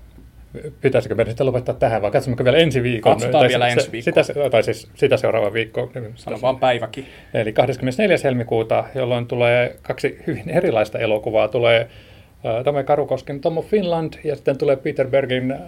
pitäisikö 0.82 1.16
meidän 1.16 1.32
sitten 1.32 1.48
lopettaa 1.48 1.76
tähän, 1.76 2.02
vai 2.02 2.12
katsommeko 2.12 2.44
vielä 2.44 2.58
ensi 2.58 2.84
viikon? 2.84 3.12
Katsotaan 3.12 3.42
tai 3.42 3.50
vielä 3.50 3.68
ensi 3.68 3.92
viikkoa. 3.92 4.24
Sitä, 4.24 4.50
tai 4.50 4.64
siis 4.64 4.90
sitä 4.96 5.18
seuraava 5.18 5.54
viikko. 5.54 5.92
Sano 6.16 6.42
vaan 6.42 6.60
päiväkin. 6.60 7.06
Eli 7.34 7.54
24. 7.54 8.18
helmikuuta, 8.24 8.84
jolloin 8.96 9.28
tulee 9.28 9.76
kaksi 9.82 10.18
hyvin 10.28 10.50
erilaista 10.50 11.00
elokuvaa. 11.00 11.48
Tulee 11.48 11.80
äh, 11.80 12.64
Tome 12.64 12.84
Karukosken 12.84 13.42
Tom 13.42 13.58
of 13.58 13.66
Finland 13.66 14.14
ja 14.24 14.36
sitten 14.36 14.58
tulee 14.58 14.76
Peter 14.76 15.08
Bergin 15.08 15.52
äh, 15.52 15.60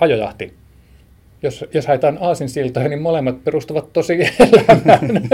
Ajojahti 0.00 0.59
jos, 1.42 1.64
jos 1.74 1.86
haetaan 1.86 2.18
aasinsiltoja, 2.20 2.88
niin 2.88 3.02
molemmat 3.02 3.44
perustuvat 3.44 3.92
tosi 3.92 4.18
elämään. 4.40 5.28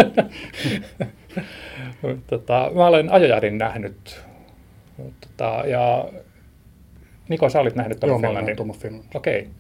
tota, 2.31 2.71
mä 2.75 2.87
olen 2.87 3.13
ajojahdin 3.13 3.59
nähnyt. 3.59 4.21
Tota, 5.21 5.63
ja 5.67 6.09
Niko, 7.29 7.49
sä 7.49 7.61
olit 7.61 7.75
nähnyt 7.75 8.01
Tom 8.01 8.09
Joo, 8.11 8.19
Finlandin. 8.19 8.57
Finland. 8.79 9.05
Okei. 9.15 9.41
Okay. 9.41 9.53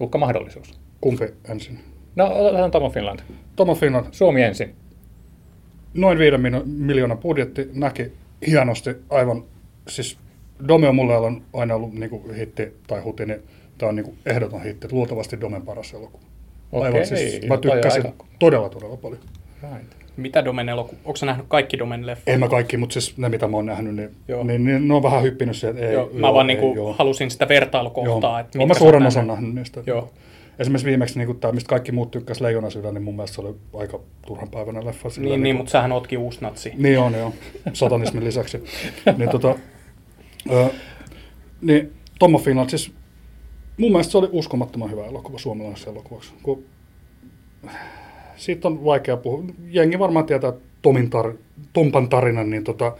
Uhka 0.00 0.18
mahdollisuus. 0.18 0.80
Kumpi 1.00 1.24
ensin? 1.48 1.78
No, 2.16 2.26
otetaan 2.34 2.70
Tom 2.70 2.92
Finland. 2.92 3.20
Tom 3.56 3.76
Finland. 3.76 4.06
Suomi 4.10 4.42
ensin. 4.42 4.74
Noin 5.94 6.18
viiden 6.18 6.40
miljoonan 6.66 7.18
budjetti 7.18 7.68
näki 7.72 8.12
hienosti 8.46 8.90
aivan, 9.10 9.44
siis 9.88 10.18
Dome 10.68 10.88
on 10.88 10.94
mulle 10.94 11.14
aina 11.52 11.74
ollut 11.74 11.92
niin 11.92 12.34
hitti 12.36 12.76
tai 12.86 13.00
huti, 13.00 13.26
niin 13.26 13.42
Tämä 13.80 13.88
on 13.88 13.96
niin 13.96 14.18
ehdoton 14.26 14.62
hitti, 14.62 14.88
luultavasti 14.92 15.40
Domen 15.40 15.62
paras 15.62 15.94
elokuva. 15.94 16.24
Okei, 16.72 16.86
Aivan 16.86 17.06
siis, 17.06 17.46
mä 17.48 17.56
tykkäsin 17.56 18.06
aika... 18.06 18.24
todella, 18.38 18.68
todella 18.68 18.96
paljon. 18.96 19.20
Right. 19.62 19.92
Mitä 20.16 20.44
Domen 20.44 20.68
elokuva? 20.68 21.00
Onko 21.04 21.18
nähnyt 21.26 21.46
kaikki 21.48 21.78
Domen 21.78 22.06
leffoja? 22.06 22.34
En 22.34 22.40
mä 22.40 22.48
kaikki, 22.48 22.76
mutta 22.76 22.92
siis 22.92 23.18
ne 23.18 23.28
mitä 23.28 23.48
mä 23.48 23.56
oon 23.56 23.66
nähnyt, 23.66 23.96
niin, 23.96 24.10
niin, 24.44 24.64
niin 24.64 24.88
ne 24.88 24.94
on 24.94 25.02
vähän 25.02 25.22
hyppinyt 25.22 25.56
sieltä. 25.56 25.80
Ei, 25.80 25.92
joo, 25.92 26.10
mä 26.12 26.26
joo, 26.26 26.34
vaan 26.34 26.50
ei, 26.50 26.56
niin 26.56 26.74
joo. 26.74 26.92
halusin 26.98 27.30
sitä 27.30 27.48
vertailukohtaa. 27.48 28.30
Joo. 28.30 28.38
Että 28.38 28.58
no, 28.58 28.66
mä 28.66 28.74
suuren 28.74 29.06
osan 29.06 29.26
nähnyt 29.26 29.54
niistä. 29.54 29.82
Joo. 29.86 30.10
Esimerkiksi 30.58 30.86
viimeksi 30.86 31.18
niin 31.18 31.40
tämä, 31.40 31.52
mistä 31.52 31.68
kaikki 31.68 31.92
muut 31.92 32.10
tykkäsivät 32.10 32.46
Leijona 32.46 32.70
sydän, 32.70 32.94
niin 32.94 33.02
mun 33.02 33.16
mielestä 33.16 33.34
se 33.34 33.40
oli 33.40 33.54
aika 33.74 34.00
turhanpäiväinen 34.26 34.86
leffa. 34.86 35.10
Sillä 35.10 35.28
niin, 35.28 35.42
niin, 35.42 35.56
mutta 35.56 35.70
sähän 35.70 35.92
ootkin 35.92 36.18
uusnatsi. 36.18 36.72
Niin 36.76 36.98
on, 36.98 37.14
joo. 37.14 37.32
Satanismin 37.72 38.24
lisäksi. 38.24 38.64
niin, 39.16 39.30
tota, 39.30 39.54
ö, 40.50 40.68
niin 41.60 41.92
Tommo 42.18 42.38
Finland, 42.38 42.70
siis 42.70 42.92
mun 43.80 43.92
mielestä 43.92 44.10
se 44.10 44.18
oli 44.18 44.28
uskomattoman 44.32 44.90
hyvä 44.90 45.06
elokuva 45.06 45.38
suomalaisessa 45.38 45.90
elokuvassa. 45.90 46.32
Kun 46.42 46.64
siitä 48.36 48.68
on 48.68 48.84
vaikea 48.84 49.16
puhua. 49.16 49.44
Jengi 49.70 49.98
varmaan 49.98 50.26
tietää 50.26 50.52
Tomin 50.82 51.10
tar- 51.12 51.36
Tompan 51.72 52.08
tarinan, 52.08 52.50
niin 52.50 52.64
tota, 52.64 52.96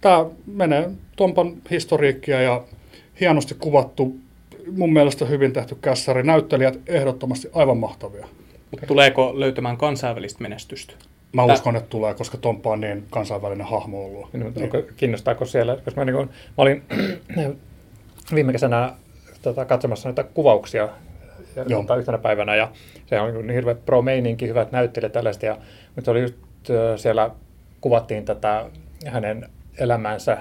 tämä 0.00 0.26
menee 0.46 0.90
Tompan 1.16 1.52
historiikkia 1.70 2.42
ja 2.42 2.64
hienosti 3.20 3.54
kuvattu, 3.54 4.16
mun 4.76 4.92
mielestä 4.92 5.24
hyvin 5.24 5.52
tehty 5.52 5.74
kässäri. 5.74 6.22
Näyttelijät 6.22 6.80
ehdottomasti 6.86 7.48
aivan 7.52 7.78
mahtavia. 7.78 8.28
Mutta 8.70 8.86
tuleeko 8.86 9.40
löytämään 9.40 9.76
kansainvälistä 9.76 10.42
menestystä? 10.42 10.92
Mä 11.32 11.46
Tää... 11.46 11.54
uskon, 11.54 11.76
että 11.76 11.88
tulee, 11.88 12.14
koska 12.14 12.38
Tomppa 12.38 12.70
on 12.70 12.80
niin 12.80 13.04
kansainvälinen 13.10 13.66
hahmo 13.66 14.04
ollut. 14.04 14.32
Niin, 14.32 14.52
niin. 14.54 14.70
Kiinnostaako 14.96 15.44
siellä, 15.44 15.76
koska 15.84 16.00
mä, 16.00 16.04
niin 16.04 16.16
kun, 16.16 16.26
mä 16.26 16.32
olin 16.56 16.82
viime 18.34 18.52
kesänä 18.52 18.92
tota, 19.42 19.64
katsomassa 19.64 20.08
näitä 20.08 20.22
kuvauksia 20.22 20.88
ja, 21.56 21.64
tota, 21.64 21.96
yhtenä 21.96 22.18
päivänä 22.18 22.56
ja 22.56 22.72
se 23.06 23.20
on 23.20 23.34
niin 23.34 23.50
hirveä 23.50 23.74
pro-meininki, 23.74 24.48
hyvät 24.48 24.72
näyttelijät 24.72 25.12
tällaista 25.12 25.46
ja 25.46 25.58
nyt 25.96 26.08
oli 26.08 26.22
just 26.22 26.34
siellä 26.96 27.30
kuvattiin 27.80 28.24
tätä 28.24 28.64
hänen 29.06 29.48
elämänsä 29.78 30.38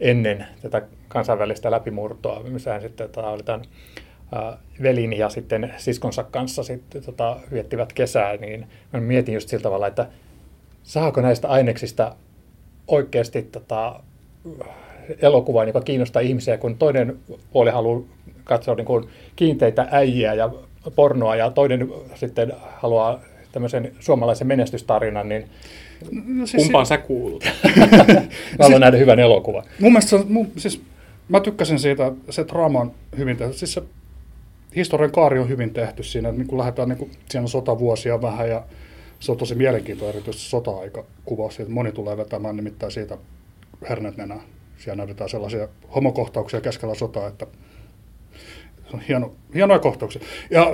ennen 0.00 0.46
tätä 0.62 0.82
kansainvälistä 1.08 1.70
läpimurtoa, 1.70 2.42
missä 2.42 2.72
hän 2.72 2.82
sitten 2.82 3.10
tota, 3.10 3.28
oli 3.28 3.42
tämän 3.42 3.62
äh, 4.36 4.58
velin 4.82 5.12
ja 5.12 5.28
sitten 5.28 5.74
siskonsa 5.76 6.24
kanssa 6.24 6.62
sitten 6.62 7.04
tota, 7.04 7.36
viettivät 7.52 7.92
kesää, 7.92 8.36
niin 8.36 8.66
mä 8.92 9.00
mietin 9.00 9.34
just 9.34 9.48
sillä 9.48 9.62
tavalla, 9.62 9.86
että 9.86 10.06
saako 10.82 11.20
näistä 11.20 11.48
aineksista 11.48 12.16
oikeasti 12.88 13.42
tota, 13.42 14.00
elokuvaa, 15.22 15.64
joka 15.64 15.80
kiinnostaa 15.80 16.22
ihmisiä, 16.22 16.58
kun 16.58 16.78
toinen 16.78 17.16
puoli 17.52 17.70
haluaa 17.70 18.02
katsoa 18.44 18.74
niin 18.74 18.84
kuin 18.84 19.04
kiinteitä 19.36 19.88
äijiä 19.90 20.34
ja 20.34 20.50
pornoa 20.94 21.36
ja 21.36 21.50
toinen 21.50 21.88
sitten 22.14 22.52
haluaa 22.76 23.20
tämmöisen 23.52 23.92
suomalaisen 24.00 24.46
menestystarinan, 24.46 25.28
niin 25.28 25.44
no, 26.26 26.46
siis 26.46 26.62
kumpaan 26.62 26.86
se... 26.86 26.88
sä 26.88 26.98
kuulut? 26.98 27.44
mä 28.58 28.62
haluan 28.62 28.80
nähdä 28.80 28.96
hyvän 28.96 29.18
elokuvan. 29.18 29.62
Mun 29.80 29.92
mielestä 29.92 30.10
se 30.10 30.16
on, 30.16 30.24
mun, 30.28 30.52
siis, 30.56 30.82
mä 31.28 31.40
tykkäsin 31.40 31.78
siitä, 31.78 32.12
se 32.30 32.44
draama 32.48 32.80
on 32.80 32.92
hyvin 33.18 33.36
tehty. 33.36 33.58
Siis 33.58 33.74
se 33.74 33.82
historian 34.76 35.12
kaari 35.12 35.38
on 35.38 35.48
hyvin 35.48 35.70
tehty 35.70 36.02
siinä, 36.02 36.28
että 36.28 36.38
niin 36.38 36.48
kun 36.48 36.58
lähdetään, 36.58 36.88
niin 36.88 36.98
kun, 36.98 37.10
siinä 37.30 37.42
on 37.42 37.48
sotavuosia 37.48 38.22
vähän 38.22 38.48
ja 38.48 38.62
se 39.20 39.32
on 39.32 39.38
tosi 39.38 39.54
mielenkiintoinen 39.54 40.14
erityisesti 40.14 40.50
sota-aika 40.50 41.04
kuvaus, 41.24 41.54
siitä 41.54 41.70
moni 41.70 41.92
tulee 41.92 42.16
vetämään 42.16 42.56
nimittäin 42.56 42.92
siitä 42.92 43.18
hernet 43.88 44.16
nenää. 44.16 44.40
Siellä 44.78 44.96
näytetään 44.96 45.30
sellaisia 45.30 45.68
homokohtauksia 45.94 46.60
keskellä 46.60 46.94
sotaa, 46.94 47.26
että 47.26 47.46
on 48.94 49.00
hieno, 49.00 49.32
hienoja 49.54 49.78
kohtauksia. 49.78 50.22
Ja 50.50 50.72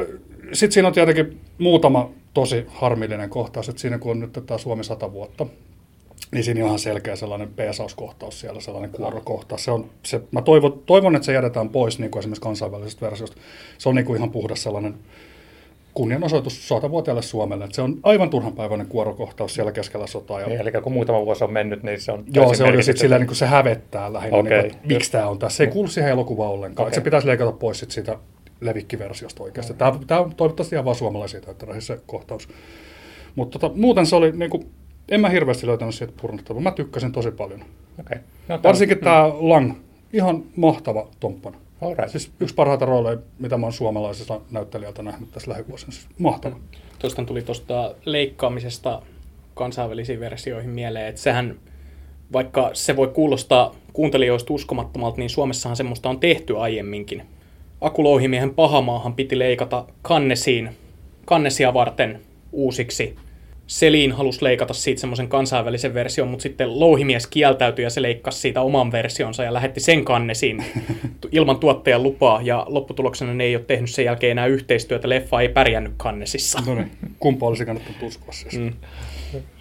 sitten 0.52 0.72
siinä 0.72 0.88
on 0.88 0.94
tietenkin 0.94 1.40
muutama 1.58 2.10
tosi 2.34 2.66
harmillinen 2.68 3.30
kohtaus, 3.30 3.68
että 3.68 3.80
siinä 3.80 3.98
kun 3.98 4.10
on 4.10 4.20
nyt 4.20 4.32
tätä 4.32 4.58
Suomi 4.58 4.84
100 4.84 5.12
vuotta, 5.12 5.46
niin 6.32 6.44
siinä 6.44 6.60
on 6.60 6.66
ihan 6.66 6.78
selkeä 6.78 7.16
sellainen 7.16 7.48
peesauskohtaus 7.48 8.40
siellä, 8.40 8.60
sellainen 8.60 8.90
kuorokohtaus. 8.90 9.64
Se 9.64 9.70
on, 9.70 9.90
se, 10.02 10.20
mä 10.30 10.42
toivon, 10.42 10.82
toivon, 10.86 11.16
että 11.16 11.26
se 11.26 11.32
jätetään 11.32 11.68
pois 11.68 11.98
niin 11.98 12.10
kuin 12.10 12.20
esimerkiksi 12.20 12.42
kansainvälisestä 12.42 13.06
versiosta. 13.06 13.36
Se 13.78 13.88
on 13.88 13.94
niin 13.94 14.06
kuin 14.06 14.16
ihan 14.16 14.30
puhdas 14.30 14.62
sellainen 14.62 14.94
kunnianosoitus 15.94 16.68
satavuotiaalle 16.68 17.22
Suomelle. 17.22 17.64
Että 17.64 17.74
se 17.74 17.82
on 17.82 17.98
aivan 18.02 18.30
turhanpäiväinen 18.30 18.86
kuorokohtaus 18.86 19.54
siellä 19.54 19.72
keskellä 19.72 20.06
sotaa. 20.06 20.40
Ja... 20.40 20.46
Niin, 20.46 20.60
eli 20.60 20.72
kun 20.82 20.92
muutama 20.92 21.26
vuosi 21.26 21.44
on 21.44 21.52
mennyt, 21.52 21.82
niin 21.82 22.00
se 22.00 22.12
on 22.12 22.24
Joo, 22.34 22.54
se 22.54 22.64
on 22.64 22.74
jo 22.74 22.82
sitten 22.82 23.00
silleen, 23.00 23.20
niin 23.20 23.26
kuin 23.26 23.36
se 23.36 23.46
hävettää 23.46 24.12
lähinnä, 24.12 24.38
okay. 24.38 24.50
niin 24.52 24.62
kuin, 24.62 24.72
että 24.72 24.88
miksi 24.88 25.12
tämä 25.12 25.28
on 25.28 25.38
tässä. 25.38 25.56
Se 25.56 25.64
ei 25.64 25.70
kuulu 25.70 25.88
siihen 25.88 26.10
elokuvaan 26.10 26.50
ollenkaan. 26.50 26.86
Okay. 26.86 26.94
Se 26.94 27.00
pitäisi 27.00 27.26
leikata 27.26 27.52
pois 27.52 27.78
sit 27.78 27.90
siitä 27.90 28.18
levikkiversiosta 28.60 29.42
oikeasti. 29.42 29.74
Tämä, 29.74 29.98
tämä 30.06 30.20
on 30.20 30.34
toivottavasti 30.34 30.74
ihan 30.74 30.84
vaan 30.84 30.96
suomalaisia 30.96 31.40
se 31.78 31.98
kohtaus. 32.06 32.48
Mutta 33.34 33.58
tota, 33.58 33.74
muuten 33.76 34.06
se 34.06 34.16
oli 34.16 34.32
niin 34.32 34.50
kuin, 34.50 34.66
En 35.08 35.20
mä 35.20 35.28
hirveästi 35.28 35.66
löytänyt 35.66 35.94
siitä 35.94 36.12
purnettavaa. 36.20 36.62
Mä 36.62 36.70
tykkäsin 36.70 37.12
tosi 37.12 37.30
paljon. 37.30 37.64
Okay. 38.00 38.18
No, 38.48 38.60
Varsinkin 38.62 38.98
tämä 38.98 39.28
Lang. 39.28 39.72
Ihan 40.12 40.42
mahtava 40.56 41.08
tomppana. 41.20 41.58
Alright. 41.84 42.10
Siis 42.10 42.32
yksi 42.40 42.54
parhaita 42.54 42.84
rooleja, 42.84 43.18
mitä 43.38 43.58
mä 43.58 43.66
oon 43.66 43.72
suomalaisesta 43.72 44.40
näyttelijältä 44.50 45.02
nähnyt 45.02 45.30
tässä 45.32 45.50
lähivuosina. 45.50 45.92
Siis 45.92 46.08
mahtava. 46.18 46.56
Tuosta 46.98 47.24
tuli 47.24 47.42
tuosta 47.42 47.94
leikkaamisesta 48.04 49.02
kansainvälisiin 49.54 50.20
versioihin 50.20 50.70
mieleen, 50.70 51.06
että 51.06 51.20
sehän, 51.20 51.56
vaikka 52.32 52.70
se 52.72 52.96
voi 52.96 53.08
kuulostaa 53.08 53.74
kuuntelijoista 53.92 54.54
uskomattomalta, 54.54 55.18
niin 55.18 55.30
Suomessahan 55.30 55.76
semmoista 55.76 56.10
on 56.10 56.20
tehty 56.20 56.58
aiemminkin. 56.58 57.22
Akulouhimiehen 57.80 58.54
pahamaahan 58.54 59.14
piti 59.14 59.38
leikata 59.38 59.84
kannesiin, 60.02 60.70
kannesia 61.24 61.74
varten 61.74 62.20
uusiksi. 62.52 63.16
Selin 63.66 64.12
halusi 64.12 64.44
leikata 64.44 64.74
siitä 64.74 65.00
semmoisen 65.00 65.28
kansainvälisen 65.28 65.94
version, 65.94 66.28
mutta 66.28 66.42
sitten 66.42 66.80
louhimies 66.80 67.26
kieltäytyi 67.26 67.82
ja 67.82 67.90
se 67.90 68.02
leikkasi 68.02 68.38
siitä 68.38 68.60
oman 68.60 68.92
versionsa 68.92 69.44
ja 69.44 69.52
lähetti 69.54 69.80
sen 69.80 70.04
kannesiin 70.04 70.64
ilman 71.32 71.58
tuottajan 71.58 72.02
lupaa. 72.02 72.42
Ja 72.42 72.66
lopputuloksena 72.68 73.34
ne 73.34 73.44
ei 73.44 73.56
ole 73.56 73.64
tehnyt 73.64 73.90
sen 73.90 74.04
jälkeen 74.04 74.30
enää 74.30 74.46
yhteistyötä. 74.46 75.08
Leffa 75.08 75.40
ei 75.40 75.48
pärjännyt 75.48 75.92
kannesissa. 75.96 76.62
No 76.66 76.74
niin, 76.74 76.90
kumpa 77.18 77.46
olisi 77.46 77.64
kannattanut 77.64 78.02
uskoa 78.02 78.32
siis. 78.32 78.58
Mm. 78.58 78.72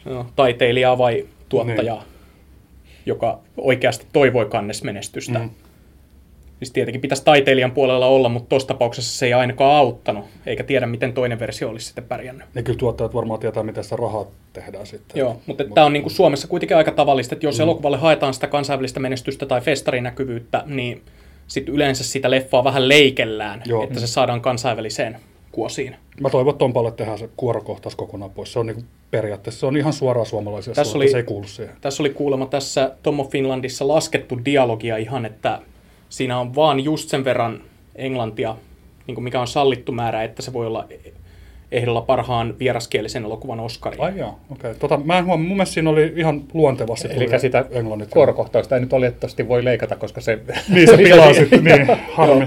No, 0.05 0.25
taiteilijaa 0.35 0.97
vai 0.97 1.25
tuottajaa, 1.49 1.95
niin. 1.95 2.07
joka 3.05 3.39
oikeasti 3.57 4.05
toivoi 4.13 4.45
kannesmenestystä. 4.45 5.39
Mm. 5.39 5.49
Siis 6.65 6.73
tietenkin 6.73 7.01
pitäisi 7.01 7.25
taiteilijan 7.25 7.71
puolella 7.71 8.07
olla, 8.07 8.29
mutta 8.29 8.49
tuossa 8.49 8.67
tapauksessa 8.67 9.19
se 9.19 9.25
ei 9.25 9.33
ainakaan 9.33 9.75
auttanut, 9.75 10.25
eikä 10.45 10.63
tiedä, 10.63 10.85
miten 10.85 11.13
toinen 11.13 11.39
versio 11.39 11.69
olisi 11.69 11.85
sitten 11.85 12.03
pärjännyt. 12.03 12.47
Ja 12.55 12.63
kyllä 12.63 12.79
tuottajat 12.79 13.13
varmaan 13.13 13.39
tietää, 13.39 13.63
miten 13.63 13.83
sitä 13.83 13.95
rahaa 13.95 14.25
tehdään 14.53 14.87
sitten. 14.87 15.19
Joo, 15.19 15.41
mutta 15.45 15.63
Mut... 15.63 15.73
tämä 15.73 15.85
on 15.85 15.93
niin 15.93 16.03
kuin 16.03 16.13
Suomessa 16.13 16.47
kuitenkin 16.47 16.77
aika 16.77 16.91
tavallista, 16.91 17.35
että 17.35 17.45
jos 17.45 17.57
mm. 17.57 17.63
elokuvalle 17.63 17.97
haetaan 17.97 18.33
sitä 18.33 18.47
kansainvälistä 18.47 18.99
menestystä 18.99 19.45
tai 19.45 19.61
festarinäkyvyyttä, 19.61 20.63
niin 20.65 21.01
sitten 21.47 21.75
yleensä 21.75 22.03
sitä 22.03 22.31
leffaa 22.31 22.63
vähän 22.63 22.87
leikellään, 22.87 23.61
Joo. 23.65 23.83
että 23.83 23.99
se 23.99 24.07
saadaan 24.07 24.41
kansainväliseen 24.41 25.17
kuosiin. 25.51 25.95
Mä 26.19 26.29
toivon, 26.29 26.51
että 26.51 26.59
Tompalle 26.59 26.91
tehdään 26.91 27.19
se 27.19 27.29
kuorokohtaus 27.37 27.95
kokonaan 27.95 28.31
pois. 28.31 28.53
Se 28.53 28.59
on 28.59 28.65
niin 28.65 28.85
periaatteessa 29.11 29.59
se 29.59 29.65
on 29.65 29.77
ihan 29.77 29.93
suoraan 29.93 30.25
suomalaisia 30.25 30.73
tässä 30.73 30.97
oli, 30.97 31.09
se 31.09 31.17
ei 31.17 31.23
kuulu 31.23 31.47
siihen. 31.47 31.75
Tässä 31.81 32.03
oli 32.03 32.09
kuulemma 32.09 32.45
tässä 32.45 32.91
Tommo 33.03 33.23
Finlandissa 33.23 33.87
laskettu 33.87 34.39
dialogia 34.45 34.97
ihan, 34.97 35.25
että 35.25 35.59
siinä 36.13 36.39
on 36.39 36.55
vaan 36.55 36.79
just 36.79 37.09
sen 37.09 37.25
verran 37.25 37.61
englantia, 37.95 38.55
niin 39.07 39.15
kuin 39.15 39.23
mikä 39.23 39.41
on 39.41 39.47
sallittu 39.47 39.91
määrä, 39.91 40.23
että 40.23 40.41
se 40.41 40.53
voi 40.53 40.67
olla 40.67 40.87
ehdolla 41.71 42.01
parhaan 42.01 42.55
vieraskielisen 42.59 43.23
elokuvan 43.23 43.59
Oscarin. 43.59 44.01
Ai 44.01 44.13
joo, 44.17 44.29
okei. 44.29 44.39
Okay. 44.51 44.75
Tota, 44.79 44.97
mä 44.97 45.17
en 45.17 45.25
huomaa, 45.25 45.47
mun 45.47 45.57
mielestä 45.57 45.73
siinä 45.73 45.89
oli 45.89 46.13
ihan 46.15 46.41
luontevasti. 46.53 47.07
Eli 47.11 47.39
sitä 47.39 47.65
kuorokohtausta 48.09 48.75
ei 48.75 48.81
nyt 48.81 48.93
olettavasti 48.93 49.47
voi 49.47 49.63
leikata, 49.63 49.95
koska 49.95 50.21
se... 50.21 50.39
niin 50.73 50.87
se 50.87 50.97
pilaa 51.07 51.33
sitten, 51.33 51.63
niin, 51.63 51.87
harmi. 52.17 52.45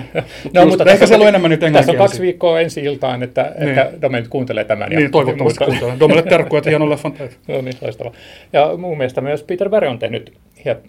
no, 0.55 0.67
mutta 0.67 0.85
ehkä 0.85 1.07
se 1.07 1.15
on 1.15 1.29
enemmän 1.29 1.51
nyt 1.51 1.61
Tässä 1.73 1.93
on 1.93 1.99
kaksi 1.99 2.23
viikkoa 2.23 2.61
ensi 2.61 2.85
iltaan, 2.85 3.23
että 3.23 3.53
niin. 3.59 3.69
ehkä 3.69 3.93
Dome 4.03 4.21
nyt 4.21 4.29
kuuntelee 4.29 4.65
tämän. 4.65 4.91
Niin, 4.91 5.11
toivottavasti 5.11 5.65
kuuntelee. 5.65 5.97
Domelle 6.01 6.23
terkkuja, 6.23 6.59
että 6.59 6.71
hieno 6.71 6.91
leffan 6.91 7.15
no 7.49 7.61
niin, 7.61 7.75
loistavaa. 7.81 8.13
Ja 8.53 8.77
mun 8.77 8.99
mielestä 8.99 9.21
myös 9.21 9.43
Peter 9.43 9.71
Berry 9.71 9.89
on 9.89 9.99
tehnyt 9.99 10.33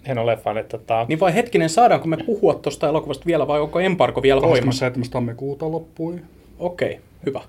hienon 0.06 0.26
leffan. 0.26 0.58
Että 0.58 0.78
tota... 0.78 1.06
Niin 1.08 1.20
vai 1.20 1.34
hetkinen, 1.34 1.70
saadaanko 1.70 2.06
me 2.06 2.16
puhua 2.26 2.54
tuosta 2.54 2.88
elokuvasta 2.88 3.26
vielä 3.26 3.46
vai 3.46 3.60
onko 3.60 3.80
embargo 3.80 4.22
vielä 4.22 4.40
voimassa? 4.40 4.60
27. 4.60 5.10
tammikuuta 5.10 5.70
loppui. 5.70 6.20
Okei, 6.58 6.90
okay, 6.90 7.00
hyvä. 7.26 7.40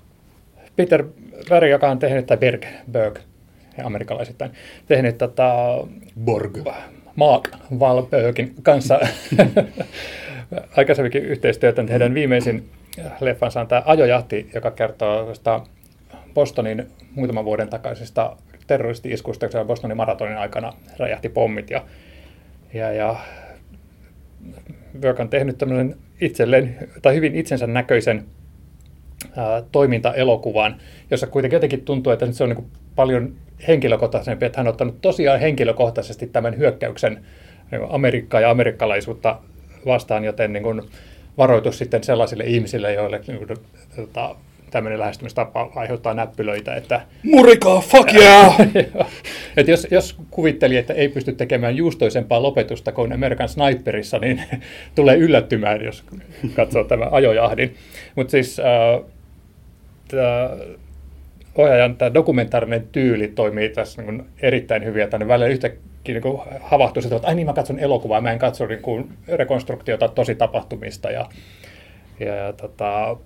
Peter 0.76 1.04
Berg, 1.48 1.70
joka 1.70 1.90
on 1.90 1.98
tehnyt, 1.98 2.26
tai 2.26 2.36
Berg, 2.36 2.64
Berg, 2.90 3.18
amerikkalaisittain, 3.84 4.50
tehnyt 4.86 5.18
tota, 5.18 5.54
Borg. 6.24 6.58
Mark 7.16 7.48
Wahlbergin 7.78 8.54
kanssa 8.62 9.00
aikaisemminkin 10.76 11.24
yhteistyötä. 11.24 11.84
Heidän 11.90 12.14
viimeisin 12.14 12.68
leffansa 13.20 13.60
on 13.60 13.66
tämä 13.66 13.82
Ajojahti, 13.86 14.50
joka 14.54 14.70
kertoo 14.70 15.32
Bostonin 16.34 16.86
muutaman 17.14 17.44
vuoden 17.44 17.68
takaisesta 17.68 18.36
terroristi-iskusta, 18.66 19.48
kun 19.48 19.66
Bostonin 19.66 19.96
maratonin 19.96 20.38
aikana 20.38 20.72
räjähti 20.98 21.28
pommit. 21.28 21.70
Ja, 21.70 21.84
ja, 22.74 22.92
ja 22.92 23.16
Berg 25.00 25.20
on 25.20 25.28
tehnyt 25.28 25.58
tämmöisen 25.58 25.96
itselleen, 26.20 26.88
tai 27.02 27.14
hyvin 27.14 27.34
itsensä 27.34 27.66
näköisen 27.66 28.24
toimintaelokuvan, 29.72 30.76
jossa 31.10 31.26
kuitenkin 31.26 31.56
jotenkin 31.56 31.84
tuntuu, 31.84 32.12
että 32.12 32.32
se 32.32 32.44
on 32.44 32.50
niin 32.50 32.70
paljon 32.96 33.34
henkilökohtaisempi, 33.68 34.46
että 34.46 34.58
hän 34.58 34.66
on 34.66 34.70
ottanut 34.70 35.00
tosiaan 35.00 35.40
henkilökohtaisesti 35.40 36.26
tämän 36.26 36.58
hyökkäyksen 36.58 37.24
niin 37.70 37.82
Amerikkaa 37.90 38.40
ja 38.40 38.50
amerikkalaisuutta 38.50 39.40
vastaan, 39.86 40.24
joten 40.24 40.52
niin 40.52 40.62
kuin 40.62 40.82
varoitus 41.38 41.78
sitten 41.78 42.04
sellaisille 42.04 42.44
ihmisille, 42.44 42.92
joille 42.92 43.20
niin 43.26 43.46
kuin, 43.46 43.58
tota, 43.96 44.36
tämmöinen 44.70 45.00
lähestymistapa 45.00 45.72
aiheuttaa 45.74 46.14
näppylöitä. 46.14 46.74
Että, 46.74 47.00
Murika, 47.22 47.80
fuck 47.80 48.14
yeah! 48.14 48.60
että 49.56 49.70
jos, 49.70 49.86
jos 49.90 50.16
kuvitteli, 50.30 50.76
että 50.76 50.94
ei 50.94 51.08
pysty 51.08 51.32
tekemään 51.32 51.76
juustoisempaa 51.76 52.42
lopetusta 52.42 52.92
kuin 52.92 53.12
American 53.12 53.48
Sniperissa, 53.48 54.18
niin 54.18 54.42
tulee 54.94 55.16
yllättymään, 55.16 55.84
jos 55.84 56.04
katsoo 56.54 56.84
tämän 56.84 57.08
ajojahdin. 57.12 57.74
Mutta 58.16 58.30
siis 58.30 58.60
äh, 58.60 59.04
ohjaajan 61.54 61.96
tämä 61.96 62.14
dokumentaarinen 62.14 62.88
tyyli 62.92 63.28
toimii 63.28 63.68
tässä 63.68 64.02
niin 64.02 64.24
erittäin 64.42 64.84
hyvin, 64.84 65.02
että 65.02 65.28
välillä 65.28 65.46
yhtäkkiä 65.46 66.20
niin 66.20 66.38
havahtuu 66.60 67.02
että 67.16 67.28
ai 67.28 67.34
niin 67.34 67.46
mä 67.46 67.52
katson 67.52 67.78
elokuvaa, 67.78 68.20
mä 68.20 68.32
en 68.32 68.38
katso 68.38 68.66
niin 68.66 68.82
kuin 68.82 69.12
rekonstruktiota 69.28 70.08
tosi 70.08 70.34
tapahtumista 70.34 71.10
ja, 71.10 71.28
ja, 72.20 72.34
ja, 72.34 72.52
tota, 72.52 73.16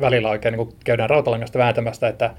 välillä 0.00 0.30
oikein 0.30 0.56
niin 0.56 0.72
käydään 0.84 1.10
rautalangasta 1.10 1.58
vääntämästä, 1.58 2.08
että, 2.08 2.34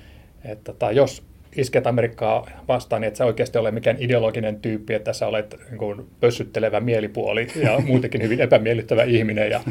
että 0.46 0.64
tota, 0.64 0.92
jos 0.92 1.24
isket 1.56 1.88
Amerikkaa 1.88 2.48
vastaan, 2.68 3.02
niin 3.02 3.08
että 3.08 3.18
sä 3.18 3.26
oikeasti 3.26 3.58
ole 3.58 3.72
mikään 3.72 3.98
ideologinen 4.00 4.62
tyyppi, 4.62 4.94
että 4.94 5.14
sä 5.14 5.28
olet 5.28 5.56
niin 5.70 5.78
kuin 5.78 6.08
pössyttelevä 6.20 6.80
mielipuoli 6.80 7.48
ja 7.56 7.80
muutenkin 7.88 8.22
hyvin 8.22 8.42
epämiellyttävä 8.42 9.04
ihminen. 9.04 9.52
Ja, 9.52 9.62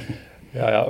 ja, 0.55 0.70
ja, 0.70 0.87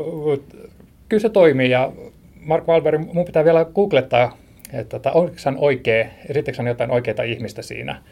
kyllä 1.08 1.20
se 1.20 1.28
toimii 1.28 1.70
ja 1.70 1.92
Mark 2.40 2.66
Wahlberg, 2.68 3.00
mun 3.12 3.24
pitää 3.24 3.44
vielä 3.44 3.64
googlettaa, 3.64 4.36
että 4.72 4.98
tota, 4.98 5.12
onko 5.12 5.34
hän 5.44 5.56
oikea, 5.58 6.06
esittekö 6.28 6.58
hän 6.58 6.66
jotain 6.66 6.90
oikeita 6.90 7.22
ihmistä 7.22 7.62
siinä. 7.62 8.02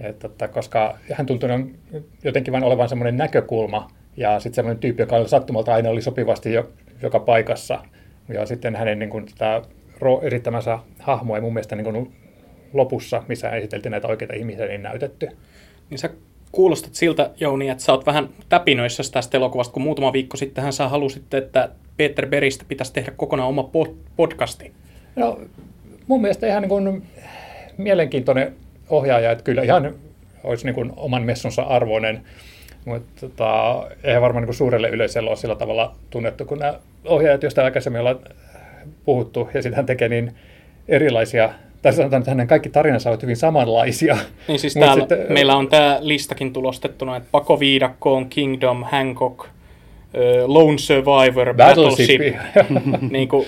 Että, 0.00 0.28
tota, 0.28 0.48
koska 0.48 0.98
hän 1.12 1.26
tuntui 1.26 1.48
jotenkin 2.24 2.52
vain 2.52 2.64
olevan 2.64 2.88
semmoinen 2.88 3.16
näkökulma 3.16 3.90
ja 4.16 4.40
sitten 4.40 4.54
semmoinen 4.54 4.80
tyyppi, 4.80 5.02
joka 5.02 5.16
oli 5.16 5.28
sattumalta 5.28 5.74
aina 5.74 5.90
oli 5.90 6.02
sopivasti 6.02 6.52
jo, 6.52 6.70
joka 7.02 7.20
paikassa. 7.20 7.78
Ja 8.28 8.46
sitten 8.46 8.76
hänen 8.76 8.98
niin 8.98 9.10
kuin, 9.10 9.26
tätä 9.26 9.62
esittämänsä 10.22 10.78
hahmo 10.98 11.34
ei 11.34 11.40
mun 11.40 11.54
mielestä 11.54 11.76
niin 11.76 11.84
kuin, 11.84 12.12
lopussa, 12.72 13.22
missä 13.28 13.50
esiteltiin 13.50 13.90
näitä 13.90 14.08
oikeita 14.08 14.34
ihmisiä, 14.34 14.66
niin 14.66 14.82
näytetty. 14.82 15.28
Niin 15.90 15.98
sä 15.98 16.10
kuulostat 16.52 16.94
siltä, 16.94 17.30
Jouni, 17.40 17.68
että 17.68 17.84
sä 17.84 17.92
oot 17.92 18.06
vähän 18.06 18.28
täpinöissä 18.48 19.02
tästä 19.12 19.36
elokuvasta, 19.36 19.72
kun 19.72 19.82
muutama 19.82 20.12
viikko 20.12 20.36
sitten 20.36 20.72
sä 20.72 20.88
halusit, 20.88 21.34
että 21.34 21.68
Peter 21.96 22.26
Beristä 22.26 22.64
pitäisi 22.68 22.92
tehdä 22.92 23.12
kokonaan 23.16 23.48
oma 23.48 23.70
podcasti. 24.16 24.72
No, 25.16 25.40
mun 26.06 26.20
mielestä 26.20 26.46
ihan 26.46 26.62
niin 26.62 26.68
kuin 26.68 27.02
mielenkiintoinen 27.78 28.52
ohjaaja, 28.90 29.30
että 29.30 29.44
kyllä 29.44 29.62
ihan 29.62 29.94
olisi 30.44 30.64
niin 30.64 30.74
kuin 30.74 30.92
oman 30.96 31.22
messonsa 31.22 31.62
arvoinen, 31.62 32.22
mutta 32.84 33.20
tota, 33.20 33.82
eihän 34.04 34.22
varmaan 34.22 34.44
niin 34.44 34.54
suurelle 34.54 34.88
yleisölle 34.88 35.30
ole 35.30 35.36
sillä 35.36 35.54
tavalla 35.54 35.94
tunnettu, 36.10 36.44
kun 36.44 36.58
nämä 36.58 36.74
ohjaajat, 37.04 37.42
joista 37.42 37.64
aikaisemmin 37.64 38.00
ollaan 38.00 38.18
puhuttu, 39.04 39.48
ja 39.54 39.62
sitten 39.62 39.76
hän 39.76 39.86
tekee 39.86 40.08
niin 40.08 40.32
erilaisia 40.88 41.50
tai 41.82 41.92
sanotaan, 41.92 42.20
että 42.20 42.30
hänen 42.30 42.46
kaikki 42.46 42.68
tarinansa 42.68 43.10
ovat 43.10 43.22
hyvin 43.22 43.36
samanlaisia. 43.36 44.16
Niin 44.48 44.58
siis 44.58 44.74
täällä, 44.74 45.00
sitten, 45.00 45.32
meillä 45.32 45.56
on 45.56 45.68
tämä 45.68 45.98
listakin 46.00 46.52
tulostettuna, 46.52 47.16
että 47.16 47.28
Pakoviidakko 47.32 48.14
on 48.14 48.28
Kingdom, 48.28 48.84
Hancock, 48.84 49.46
Lone 50.46 50.78
Survivor, 50.78 51.54
Battleship. 51.54 52.20
Battleship. 52.20 53.10
niin 53.10 53.28
kuin, 53.28 53.46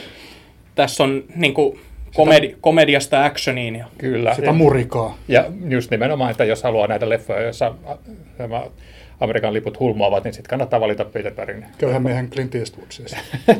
tässä 0.74 1.04
on 1.04 1.24
niin 1.36 1.54
kuin, 1.54 1.78
komedi- 2.16 2.46
sitä, 2.46 2.58
komediasta 2.60 3.24
actioniin. 3.24 3.76
Ja 3.76 3.86
kyllä. 3.98 4.34
Sitä 4.34 4.52
murikaa. 4.52 5.18
Ja 5.28 5.44
just 5.68 5.90
nimenomaan, 5.90 6.30
että 6.30 6.44
jos 6.44 6.62
haluaa 6.62 6.86
näitä 6.86 7.08
leffoja, 7.08 7.42
joissa 7.42 7.74
Amerikan 9.24 9.54
liput 9.54 9.80
hulmoavat, 9.80 10.24
niin 10.24 10.34
sitten 10.34 10.50
kannattaa 10.50 10.80
valita 10.80 11.04
Peter 11.04 11.34
Bergin. 11.34 11.66
Köyhän 11.78 12.02
miehen 12.02 12.30
Clint 12.30 12.54
Eastwood 12.54 12.86
siis. 12.90 13.16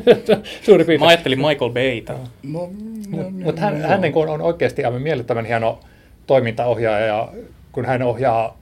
Suuri 0.65 0.83
piirtein. 0.83 0.99
Mä 0.99 1.07
ajattelin 1.07 1.39
Michael 1.39 1.71
Bayta. 1.71 2.13
No, 2.43 2.69
no, 3.09 3.23
no, 3.23 3.29
Mutta 3.31 3.61
hän, 3.61 3.81
no. 3.81 3.87
hän 3.87 4.01
niin 4.01 4.13
kuin 4.13 4.29
on 4.29 4.41
oikeasti 4.41 4.85
aivan 4.85 5.01
miellyttävän 5.01 5.45
hieno 5.45 5.79
toimintaohjaaja, 6.27 7.05
ja 7.05 7.29
kun 7.71 7.85
hän 7.85 8.01
ohjaa 8.01 8.57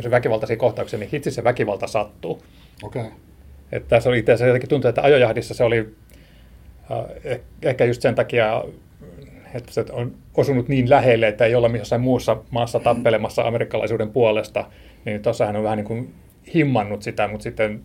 se 0.00 0.10
väkivaltaisia 0.10 0.56
kohtauksia, 0.56 0.98
niin 0.98 1.10
hitsi 1.12 1.30
se 1.30 1.44
väkivalta 1.44 1.86
sattuu. 1.86 2.42
Okei. 2.82 3.02
Okay. 3.02 3.12
Että 3.72 3.88
tässä 3.88 4.08
oli 4.08 4.18
itse 4.18 4.32
asiassa 4.32 4.46
jotenkin 4.46 4.68
tuntuu, 4.68 4.88
että 4.88 5.02
ajojahdissa 5.02 5.54
se 5.54 5.64
oli 5.64 5.94
äh, 6.90 7.38
ehkä 7.62 7.84
just 7.84 8.02
sen 8.02 8.14
takia 8.14 8.64
että 9.54 9.72
se 9.72 9.84
on 9.92 10.14
osunut 10.36 10.68
niin 10.68 10.90
lähelle, 10.90 11.28
että 11.28 11.44
ei 11.44 11.54
olla 11.54 11.68
jossain 11.78 12.02
muussa 12.02 12.36
maassa 12.50 12.80
tappelemassa 12.80 13.42
amerikkalaisuuden 13.42 14.10
puolesta, 14.10 14.64
niin 15.04 15.22
tuossa 15.22 15.46
hän 15.46 15.56
on 15.56 15.62
vähän 15.62 15.76
niin 15.76 15.86
kuin 15.86 16.14
himmannut 16.54 17.02
sitä, 17.02 17.28
mutta 17.28 17.44
sitten 17.44 17.82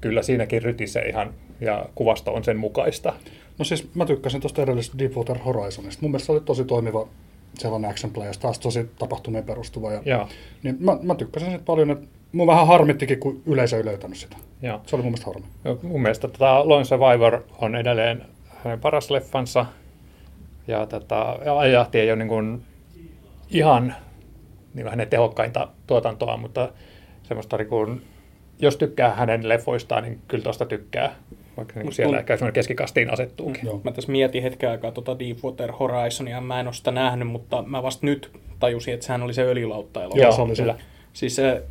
kyllä 0.00 0.22
siinäkin 0.22 0.62
rytisee 0.62 1.08
ihan, 1.08 1.34
ja 1.60 1.86
kuvasto 1.94 2.34
on 2.34 2.44
sen 2.44 2.56
mukaista. 2.56 3.12
No 3.58 3.64
siis 3.64 3.94
mä 3.94 4.06
tykkäsin 4.06 4.40
tuosta 4.40 4.62
edellisestä 4.62 4.98
Deepwater 4.98 5.38
Horizonista. 5.38 6.02
Mun 6.02 6.10
mielestä 6.10 6.26
se 6.26 6.32
oli 6.32 6.40
tosi 6.40 6.64
toimiva 6.64 7.08
sellainen 7.58 7.90
action 7.90 8.12
play, 8.12 8.30
taas 8.40 8.58
tosi 8.58 8.90
tapahtumien 8.98 9.44
perustuva. 9.44 9.92
Ja, 9.92 10.02
Joo. 10.04 10.28
Niin 10.62 10.76
mä, 10.80 10.98
mä 11.02 11.14
tykkäsin 11.14 11.48
siitä 11.48 11.64
paljon, 11.64 11.90
että 11.90 12.06
mun 12.32 12.46
vähän 12.46 12.66
harmittikin, 12.66 13.20
kun 13.20 13.42
yleisö 13.46 13.76
ei 13.76 13.84
löytänyt 13.84 14.18
sitä. 14.18 14.36
Joo. 14.62 14.80
Se 14.86 14.96
oli 14.96 15.02
mun 15.02 15.12
mielestä 15.12 15.26
harmi. 15.26 15.46
No, 15.64 15.78
Mun 15.82 16.02
mielestä 16.02 16.28
tota 16.28 16.68
Lone 16.68 16.84
Survivor 16.84 17.42
on 17.58 17.76
edelleen 17.76 18.22
hänen 18.64 18.80
paras 18.80 19.10
leffansa. 19.10 19.66
Ja 20.66 20.86
tota, 20.86 21.38
ja 21.44 21.58
ajahti 21.58 22.00
ei 22.00 22.10
ole 22.10 22.16
niin 22.16 22.28
kuin 22.28 22.62
ihan 23.50 23.94
niin 24.74 24.88
hänen 24.88 25.08
tehokkainta 25.08 25.68
tuotantoa, 25.86 26.36
mutta 26.36 26.68
semmoista 27.22 27.56
niin 27.56 27.68
kuin, 27.68 28.02
jos 28.58 28.76
tykkää 28.76 29.14
hänen 29.14 29.48
leffoistaan, 29.48 30.02
niin 30.02 30.20
kyllä 30.28 30.44
tuosta 30.44 30.66
tykkää. 30.66 31.14
Vaikka 31.56 31.74
niin 31.74 31.84
kuin 31.84 31.94
siellä 31.94 32.16
Mun- 32.16 32.18
ehkä 32.18 32.36
semmoinen 32.36 32.54
keskikastiin 32.54 33.12
asettuukin. 33.12 33.66
Joo. 33.66 33.80
Mä 33.84 33.92
tässä 33.92 34.12
mietin 34.12 34.42
hetken 34.42 34.70
aikaa 34.70 34.92
tuota 34.92 35.18
Deepwater 35.18 35.72
Horizonia, 35.72 36.40
mä 36.40 36.60
en 36.60 36.66
ole 36.66 36.74
sitä 36.74 36.90
nähnyt, 36.90 37.28
mutta 37.28 37.62
mä 37.62 37.82
vasta 37.82 38.06
nyt 38.06 38.30
tajusin, 38.58 38.94
että 38.94 39.06
sehän 39.06 39.22
oli 39.22 39.34
se 39.34 39.42
öljylautta 39.42 40.02
elokuva. 40.02 40.22
Joo, 40.22 40.32
se 40.32 40.42
oli 40.42 40.56
se. 40.56 40.62
kyllä. 40.62 40.74
Siis 41.12 41.36
se, 41.36 41.62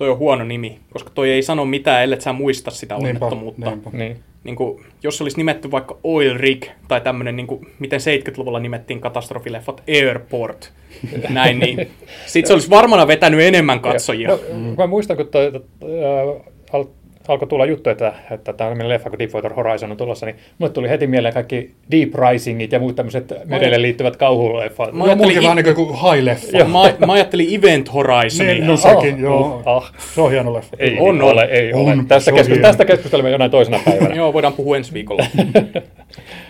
toi 0.00 0.10
on 0.10 0.18
huono 0.18 0.44
nimi, 0.44 0.78
koska 0.92 1.10
toi 1.14 1.30
ei 1.30 1.42
sano 1.42 1.64
mitään, 1.64 2.02
ellei 2.02 2.20
sä 2.20 2.32
muista 2.32 2.70
sitä 2.70 2.94
Niinpä, 2.94 3.08
onnettomuutta. 3.08 3.70
niinpä. 3.70 3.90
Niin. 3.92 4.16
Niin 4.44 4.56
kuin, 4.56 4.84
jos 5.02 5.18
se 5.18 5.24
olisi 5.24 5.36
nimetty 5.36 5.70
vaikka 5.70 5.98
Oil 6.04 6.34
Rig 6.36 6.66
tai 6.88 7.00
tämmöinen, 7.00 7.36
niin 7.36 7.46
kuin, 7.46 7.66
miten 7.78 8.00
70-luvulla 8.00 8.58
nimettiin 8.58 9.00
katastrofileffat 9.00 9.82
Airport, 9.88 10.72
näin, 11.28 11.58
niin 11.58 11.90
sit 12.26 12.46
se 12.46 12.52
olisi 12.52 12.70
varmana 12.70 13.06
vetänyt 13.06 13.40
enemmän 13.40 13.80
katsojia. 13.80 14.28
No, 14.28 14.38
mä 14.78 14.86
muistan, 14.86 15.16
kun 15.16 15.26
toi, 15.26 15.52
toi, 15.52 15.90
äh, 16.04 16.42
al, 16.72 16.84
alkoi 17.30 17.48
tulla 17.48 17.66
juttu, 17.66 17.90
että, 17.90 18.12
että 18.30 18.52
tämä 18.52 18.70
on 18.70 18.88
leffa, 18.88 19.10
kun 19.10 19.18
Deepwater 19.18 19.52
Horizon 19.54 19.90
on 19.90 19.96
tulossa, 19.96 20.26
niin 20.26 20.36
mulle 20.58 20.72
tuli 20.72 20.88
heti 20.88 21.06
mieleen 21.06 21.34
kaikki 21.34 21.70
Deep 21.90 22.10
Risingit 22.14 22.72
ja 22.72 22.78
muut 22.78 22.96
tämmöiset 22.96 23.32
merelle 23.44 23.82
liittyvät 23.82 24.16
kauhuleffat. 24.16 24.92
Mä 24.92 25.04
ajattelin 25.04 25.38
i- 25.38 25.42
vähän 25.42 25.56
niin 25.56 25.74
kuin 25.74 25.88
high-leffa. 25.88 26.58
Ja 26.58 26.64
mä, 26.64 27.06
mä 27.06 27.12
ajattelin 27.12 27.54
Event 27.58 27.92
Horizonia. 27.94 28.52
Niin, 28.54 28.66
no 28.66 28.76
sekin, 28.76 29.14
Ah, 29.14 29.20
joo. 29.20 29.40
uh, 29.56 29.62
ah. 29.68 29.92
Se 30.14 30.20
on 30.20 30.30
hieno 30.30 30.54
leffa. 30.54 30.76
Ei 30.78 30.96
On, 31.00 31.22
ole, 31.22 31.44
ei 31.44 31.72
On, 31.72 31.80
ole. 31.80 31.96
Tästä, 32.08 32.32
tästä 32.62 32.84
keskustelemme 32.84 33.30
jonain 33.30 33.50
toisena 33.50 33.78
päivänä. 33.84 34.14
Joo, 34.14 34.32
voidaan 34.32 34.52
puhua 34.52 34.76
ensi 34.76 34.92
viikolla. 34.94 35.24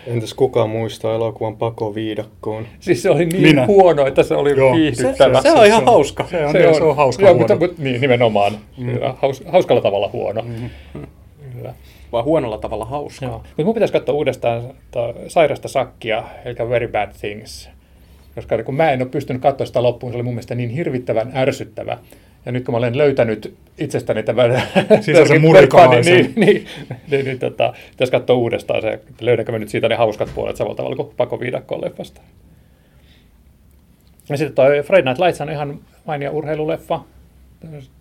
Entäs 0.07 0.33
kuka 0.33 0.67
muistaa 0.67 1.15
elokuvan 1.15 1.57
pakoviidakkoon? 1.57 2.67
Siis 2.79 3.01
se 3.01 3.09
oli 3.09 3.25
niin 3.25 3.41
Minä. 3.41 3.65
huono, 3.67 4.07
että 4.07 4.23
se 4.23 4.35
oli 4.35 4.57
Joo. 4.57 4.75
viihdyttävä. 4.75 5.41
Se, 5.41 5.49
se 5.49 5.51
on 5.51 5.65
ihan 5.65 5.85
hauska. 5.85 6.27
Se 6.31 6.45
on, 6.45 6.51
se 6.51 6.67
on, 6.67 6.75
se 6.75 6.83
on 6.83 6.95
hauska 6.95 7.25
Joo, 7.25 7.33
mutta, 7.33 7.55
mutta 7.55 7.81
niin, 7.81 8.01
nimenomaan. 8.01 8.57
Mm. 8.77 8.99
Haus, 9.17 9.43
hauskalla 9.47 9.81
tavalla 9.81 10.09
huono. 10.13 10.41
Mm. 10.41 10.69
Kyllä. 11.57 11.73
Vai 12.11 12.23
huonolla 12.23 12.57
tavalla 12.57 12.85
hauska. 12.85 13.25
Joo. 13.25 13.37
Mutta 13.37 13.63
mun 13.63 13.73
pitäisi 13.73 13.93
katsoa 13.93 14.15
uudestaan 14.15 14.61
tota 14.91 15.13
sairasta 15.27 15.67
sakkia, 15.67 16.23
eli 16.45 16.69
Very 16.69 16.87
Bad 16.87 17.09
Things. 17.19 17.69
Koska 18.35 18.63
kun 18.63 18.75
mä 18.75 18.91
en 18.91 19.01
ole 19.01 19.09
pystynyt 19.09 19.41
katsoa 19.41 19.67
sitä 19.67 19.83
loppuun, 19.83 20.11
se 20.11 20.17
oli 20.17 20.23
mun 20.23 20.33
mielestä 20.33 20.55
niin 20.55 20.69
hirvittävän 20.69 21.31
ärsyttävä. 21.35 21.97
Ja 22.45 22.51
nyt 22.51 22.65
kun 22.65 22.73
mä 22.73 22.77
olen 22.77 22.97
löytänyt 22.97 23.53
itsestäni 23.77 24.23
tämän 24.23 24.63
Sisäisen 25.01 25.41
murikalaisen. 25.41 26.13
niin, 26.13 26.33
niin, 26.45 26.45
niin, 26.45 26.67
niin, 27.11 27.25
niin 27.25 27.39
tota, 27.39 27.73
pitäisi 27.91 28.11
katsoa 28.11 28.35
uudestaan 28.35 28.81
se, 28.81 28.89
että 28.89 29.13
löydänkö 29.21 29.51
mä 29.51 29.59
nyt 29.59 29.69
siitä 29.69 29.89
ne 29.89 29.95
hauskat 29.95 30.31
puolet 30.35 30.55
samalla 30.55 30.75
tavalla 30.75 30.95
kuin 30.95 31.13
pakoviidakkoon 31.17 31.81
leffasta. 31.81 32.21
Ja 34.29 34.37
sitten 34.37 34.55
toi 34.55 34.81
Friday 34.83 35.05
Night 35.05 35.19
Lights 35.19 35.41
on 35.41 35.49
ihan 35.49 35.79
mainio 36.05 36.31
urheiluleffa. 36.31 36.99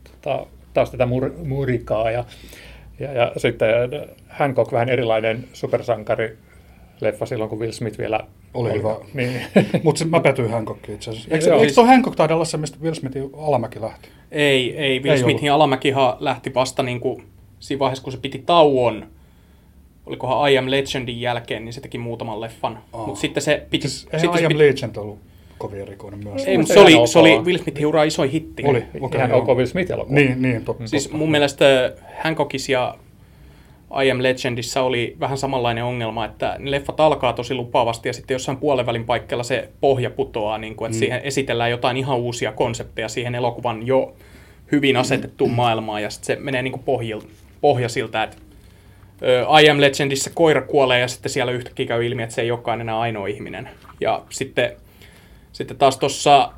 Tota, 0.05 0.47
taas 0.75 0.91
tätä 0.91 1.07
mur, 1.07 1.33
murikaa 1.45 2.11
ja, 2.11 2.25
ja, 3.01 3.13
ja 3.13 3.33
sitten 3.37 3.69
Hancock 4.29 4.73
vähän 4.73 4.89
erilainen 4.89 5.45
supersankari 5.53 6.37
leffa 7.01 7.27
silloin, 7.27 7.51
kun 7.51 7.59
Will 7.59 7.73
Smith 7.73 7.99
vielä 7.99 8.21
Oli 8.55 8.73
hyvä. 8.73 8.97
Niin. 9.15 9.43
Mutta 9.83 10.05
mä 10.05 10.21
petyin 10.21 10.51
Hancockiin 10.51 10.95
itse 10.95 11.11
asiassa. 11.11 11.35
Eikö, 11.35 11.55
eikö 11.55 11.75
tuo 11.75 11.85
Hancock 11.85 12.17
taida 12.17 12.35
olla 12.35 12.45
se, 12.45 12.57
mistä 12.57 12.79
Will 12.83 12.95
Smithin 12.95 13.31
alamäki 13.37 13.81
lähti? 13.81 14.09
Ei, 14.31 14.77
ei. 14.77 15.01
Will 15.01 15.11
Ei 15.13 15.19
Smithin 15.19 15.53
alamäkihan 15.53 16.17
lähti 16.21 16.55
vasta 16.55 16.83
niin 16.83 17.01
kuin, 17.01 17.25
siinä 17.59 17.79
vaiheessa, 17.79 18.05
kun 18.05 18.13
se 18.13 18.19
piti 18.19 18.39
tauon. 18.47 19.07
Olikohan 20.07 20.53
I 20.53 20.59
Am 20.59 20.71
Legendin 20.71 21.21
jälkeen, 21.21 21.65
niin 21.65 21.73
se 21.73 21.81
teki 21.81 21.99
muutaman 21.99 22.41
leffan. 22.41 22.79
Aa. 22.93 23.07
Mutta 23.07 23.21
sitten 23.21 23.43
se 23.43 23.67
piti... 23.71 23.89
Siis 23.89 24.01
sitten 24.01 24.21
eihän 24.21 24.35
I 24.35 24.39
se 24.39 24.47
Am 24.47 24.49
piti 24.49 24.59
Legend 24.59 24.97
ollut 24.97 25.19
kovin 25.59 25.81
erikoinen 25.81 26.21
myös. 26.25 26.45
ei, 26.45 26.59
mutta 26.59 26.75
Se 26.75 26.75
se 26.75 26.81
oli, 26.81 27.07
se 27.07 27.19
oli 27.19 27.39
Will 27.39 27.59
Smithin 27.59 27.87
ura 27.87 28.05
isoin 28.05 28.31
hitti. 28.31 28.63
Oli, 28.67 28.85
okei. 29.01 29.19
Ihan 29.19 29.31
joo. 29.31 29.39
ok 29.39 29.49
Will 29.49 29.67
Smith 29.67 29.91
elokuva. 29.91 30.15
Niin, 30.15 30.43
niin, 30.43 30.65
totta. 30.65 30.87
Siis 30.87 31.13
mun 31.13 31.31
mielestä 31.31 31.93
Hancockissa 32.23 32.73
ja 32.73 32.95
I 34.05 34.11
Am 34.11 34.23
Legendissa 34.23 34.83
oli 34.83 35.17
vähän 35.21 35.39
samanlainen 35.39 35.85
ongelma, 35.85 36.25
että 36.25 36.57
ne 36.59 36.71
leffat 36.71 37.01
alkaa 37.01 37.33
tosi 37.33 37.55
lupaavasti 37.55 38.09
ja 38.09 38.13
sitten 38.13 38.35
jossain 38.35 38.59
puolenvälin 38.59 39.05
paikkeilla 39.05 39.45
se 39.45 39.69
pohja 39.81 40.11
putoaa, 40.11 40.59
niin 40.59 40.77
kuin, 40.77 40.87
että 40.87 40.97
mm. 40.97 40.99
siihen 40.99 41.21
esitellään 41.25 41.71
jotain 41.71 41.97
ihan 41.97 42.19
uusia 42.19 42.53
konsepteja 42.53 43.09
siihen 43.09 43.35
elokuvan 43.35 43.87
jo 43.87 44.15
hyvin 44.73 44.97
asetettuun 44.97 45.53
maailmaan 45.53 46.03
ja 46.03 46.11
sitten 46.11 46.27
se 46.27 46.43
menee 46.43 46.63
niin 46.63 46.73
kuin 46.73 46.83
pohjil, 46.83 47.21
pohja 47.61 47.89
siltä, 47.89 48.23
että 48.23 48.37
ö, 49.23 49.47
I 49.63 49.71
Am 49.71 49.81
Legendissa 49.81 50.31
koira 50.35 50.63
kuolee 50.63 51.01
ja 51.01 51.09
sitten 51.09 51.33
siellä 51.33 51.53
yhtäkkiä 51.53 51.87
käy 51.87 52.07
ilmi, 52.07 52.23
että 52.23 52.35
se 52.35 52.43
ei 52.43 52.51
olekaan 52.51 52.81
enää 52.81 53.01
ainoa 53.01 53.27
ihminen. 53.27 53.69
Ja 54.01 54.23
sitten, 54.31 54.73
sitten 55.53 55.77
taas 55.77 55.99
tuossa 55.99 56.53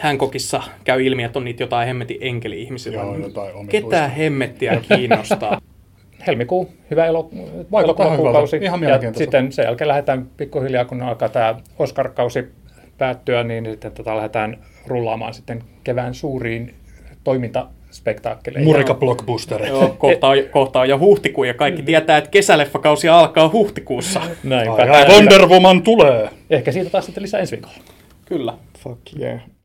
Hancockissa 0.00 0.62
käy 0.84 1.06
ilmi, 1.06 1.22
että 1.22 1.38
on 1.38 1.44
niitä 1.44 1.62
jotain 1.62 1.86
hemmetin 1.88 2.18
enkeli-ihmisiä. 2.20 2.92
Joo, 2.92 3.16
jotain 3.16 3.54
omituista. 3.54 3.88
Ketä 3.88 4.08
hemmettiä 4.08 4.80
kiinnostaa? 4.88 5.60
helmikuu, 6.28 6.68
hyvä 6.90 7.06
elo, 7.06 7.30
elokuvakuukausi. 7.82 8.56
Ihan 8.56 8.82
ja 8.82 9.00
sitten 9.12 9.52
sen 9.52 9.64
jälkeen 9.64 9.88
lähdetään 9.88 10.26
pikkuhiljaa, 10.36 10.84
kun 10.84 11.02
alkaa 11.02 11.28
tämä 11.28 11.54
Oscar-kausi 11.78 12.44
päättyä, 12.98 13.44
niin 13.44 13.64
sitten 13.64 13.92
tota 13.92 14.16
lähdetään 14.16 14.58
rullaamaan 14.86 15.34
sitten 15.34 15.62
kevään 15.84 16.14
suuriin 16.14 16.74
toimintaspektaakkeleihin. 17.24 18.68
Murika 18.68 18.94
blockbusteri. 18.94 19.68
Joo, 19.68 19.96
kohta 19.98 20.28
on, 20.28 20.36
kohta 20.50 20.80
on 20.80 20.88
jo 20.88 20.98
huhtikuu 20.98 21.44
ja 21.44 21.54
kaikki 21.54 21.82
tietää, 21.82 22.18
että 22.18 22.30
kesäleffakausi 22.30 23.08
alkaa 23.08 23.48
huhtikuussa. 23.48 24.20
Näinpä. 24.44 24.82
Ai, 24.82 24.90
ai, 24.90 25.08
Wonder 25.08 25.46
Woman 25.46 25.82
tulee. 25.82 26.28
Ehkä 26.50 26.72
siitä 26.72 26.90
taas 26.90 27.04
sitten 27.06 27.22
lisää 27.22 27.40
ensi 27.40 27.56
viikolla. 27.56 27.76
Kyllä. 28.24 28.54
Fuck 28.78 29.00
yeah. 29.20 29.40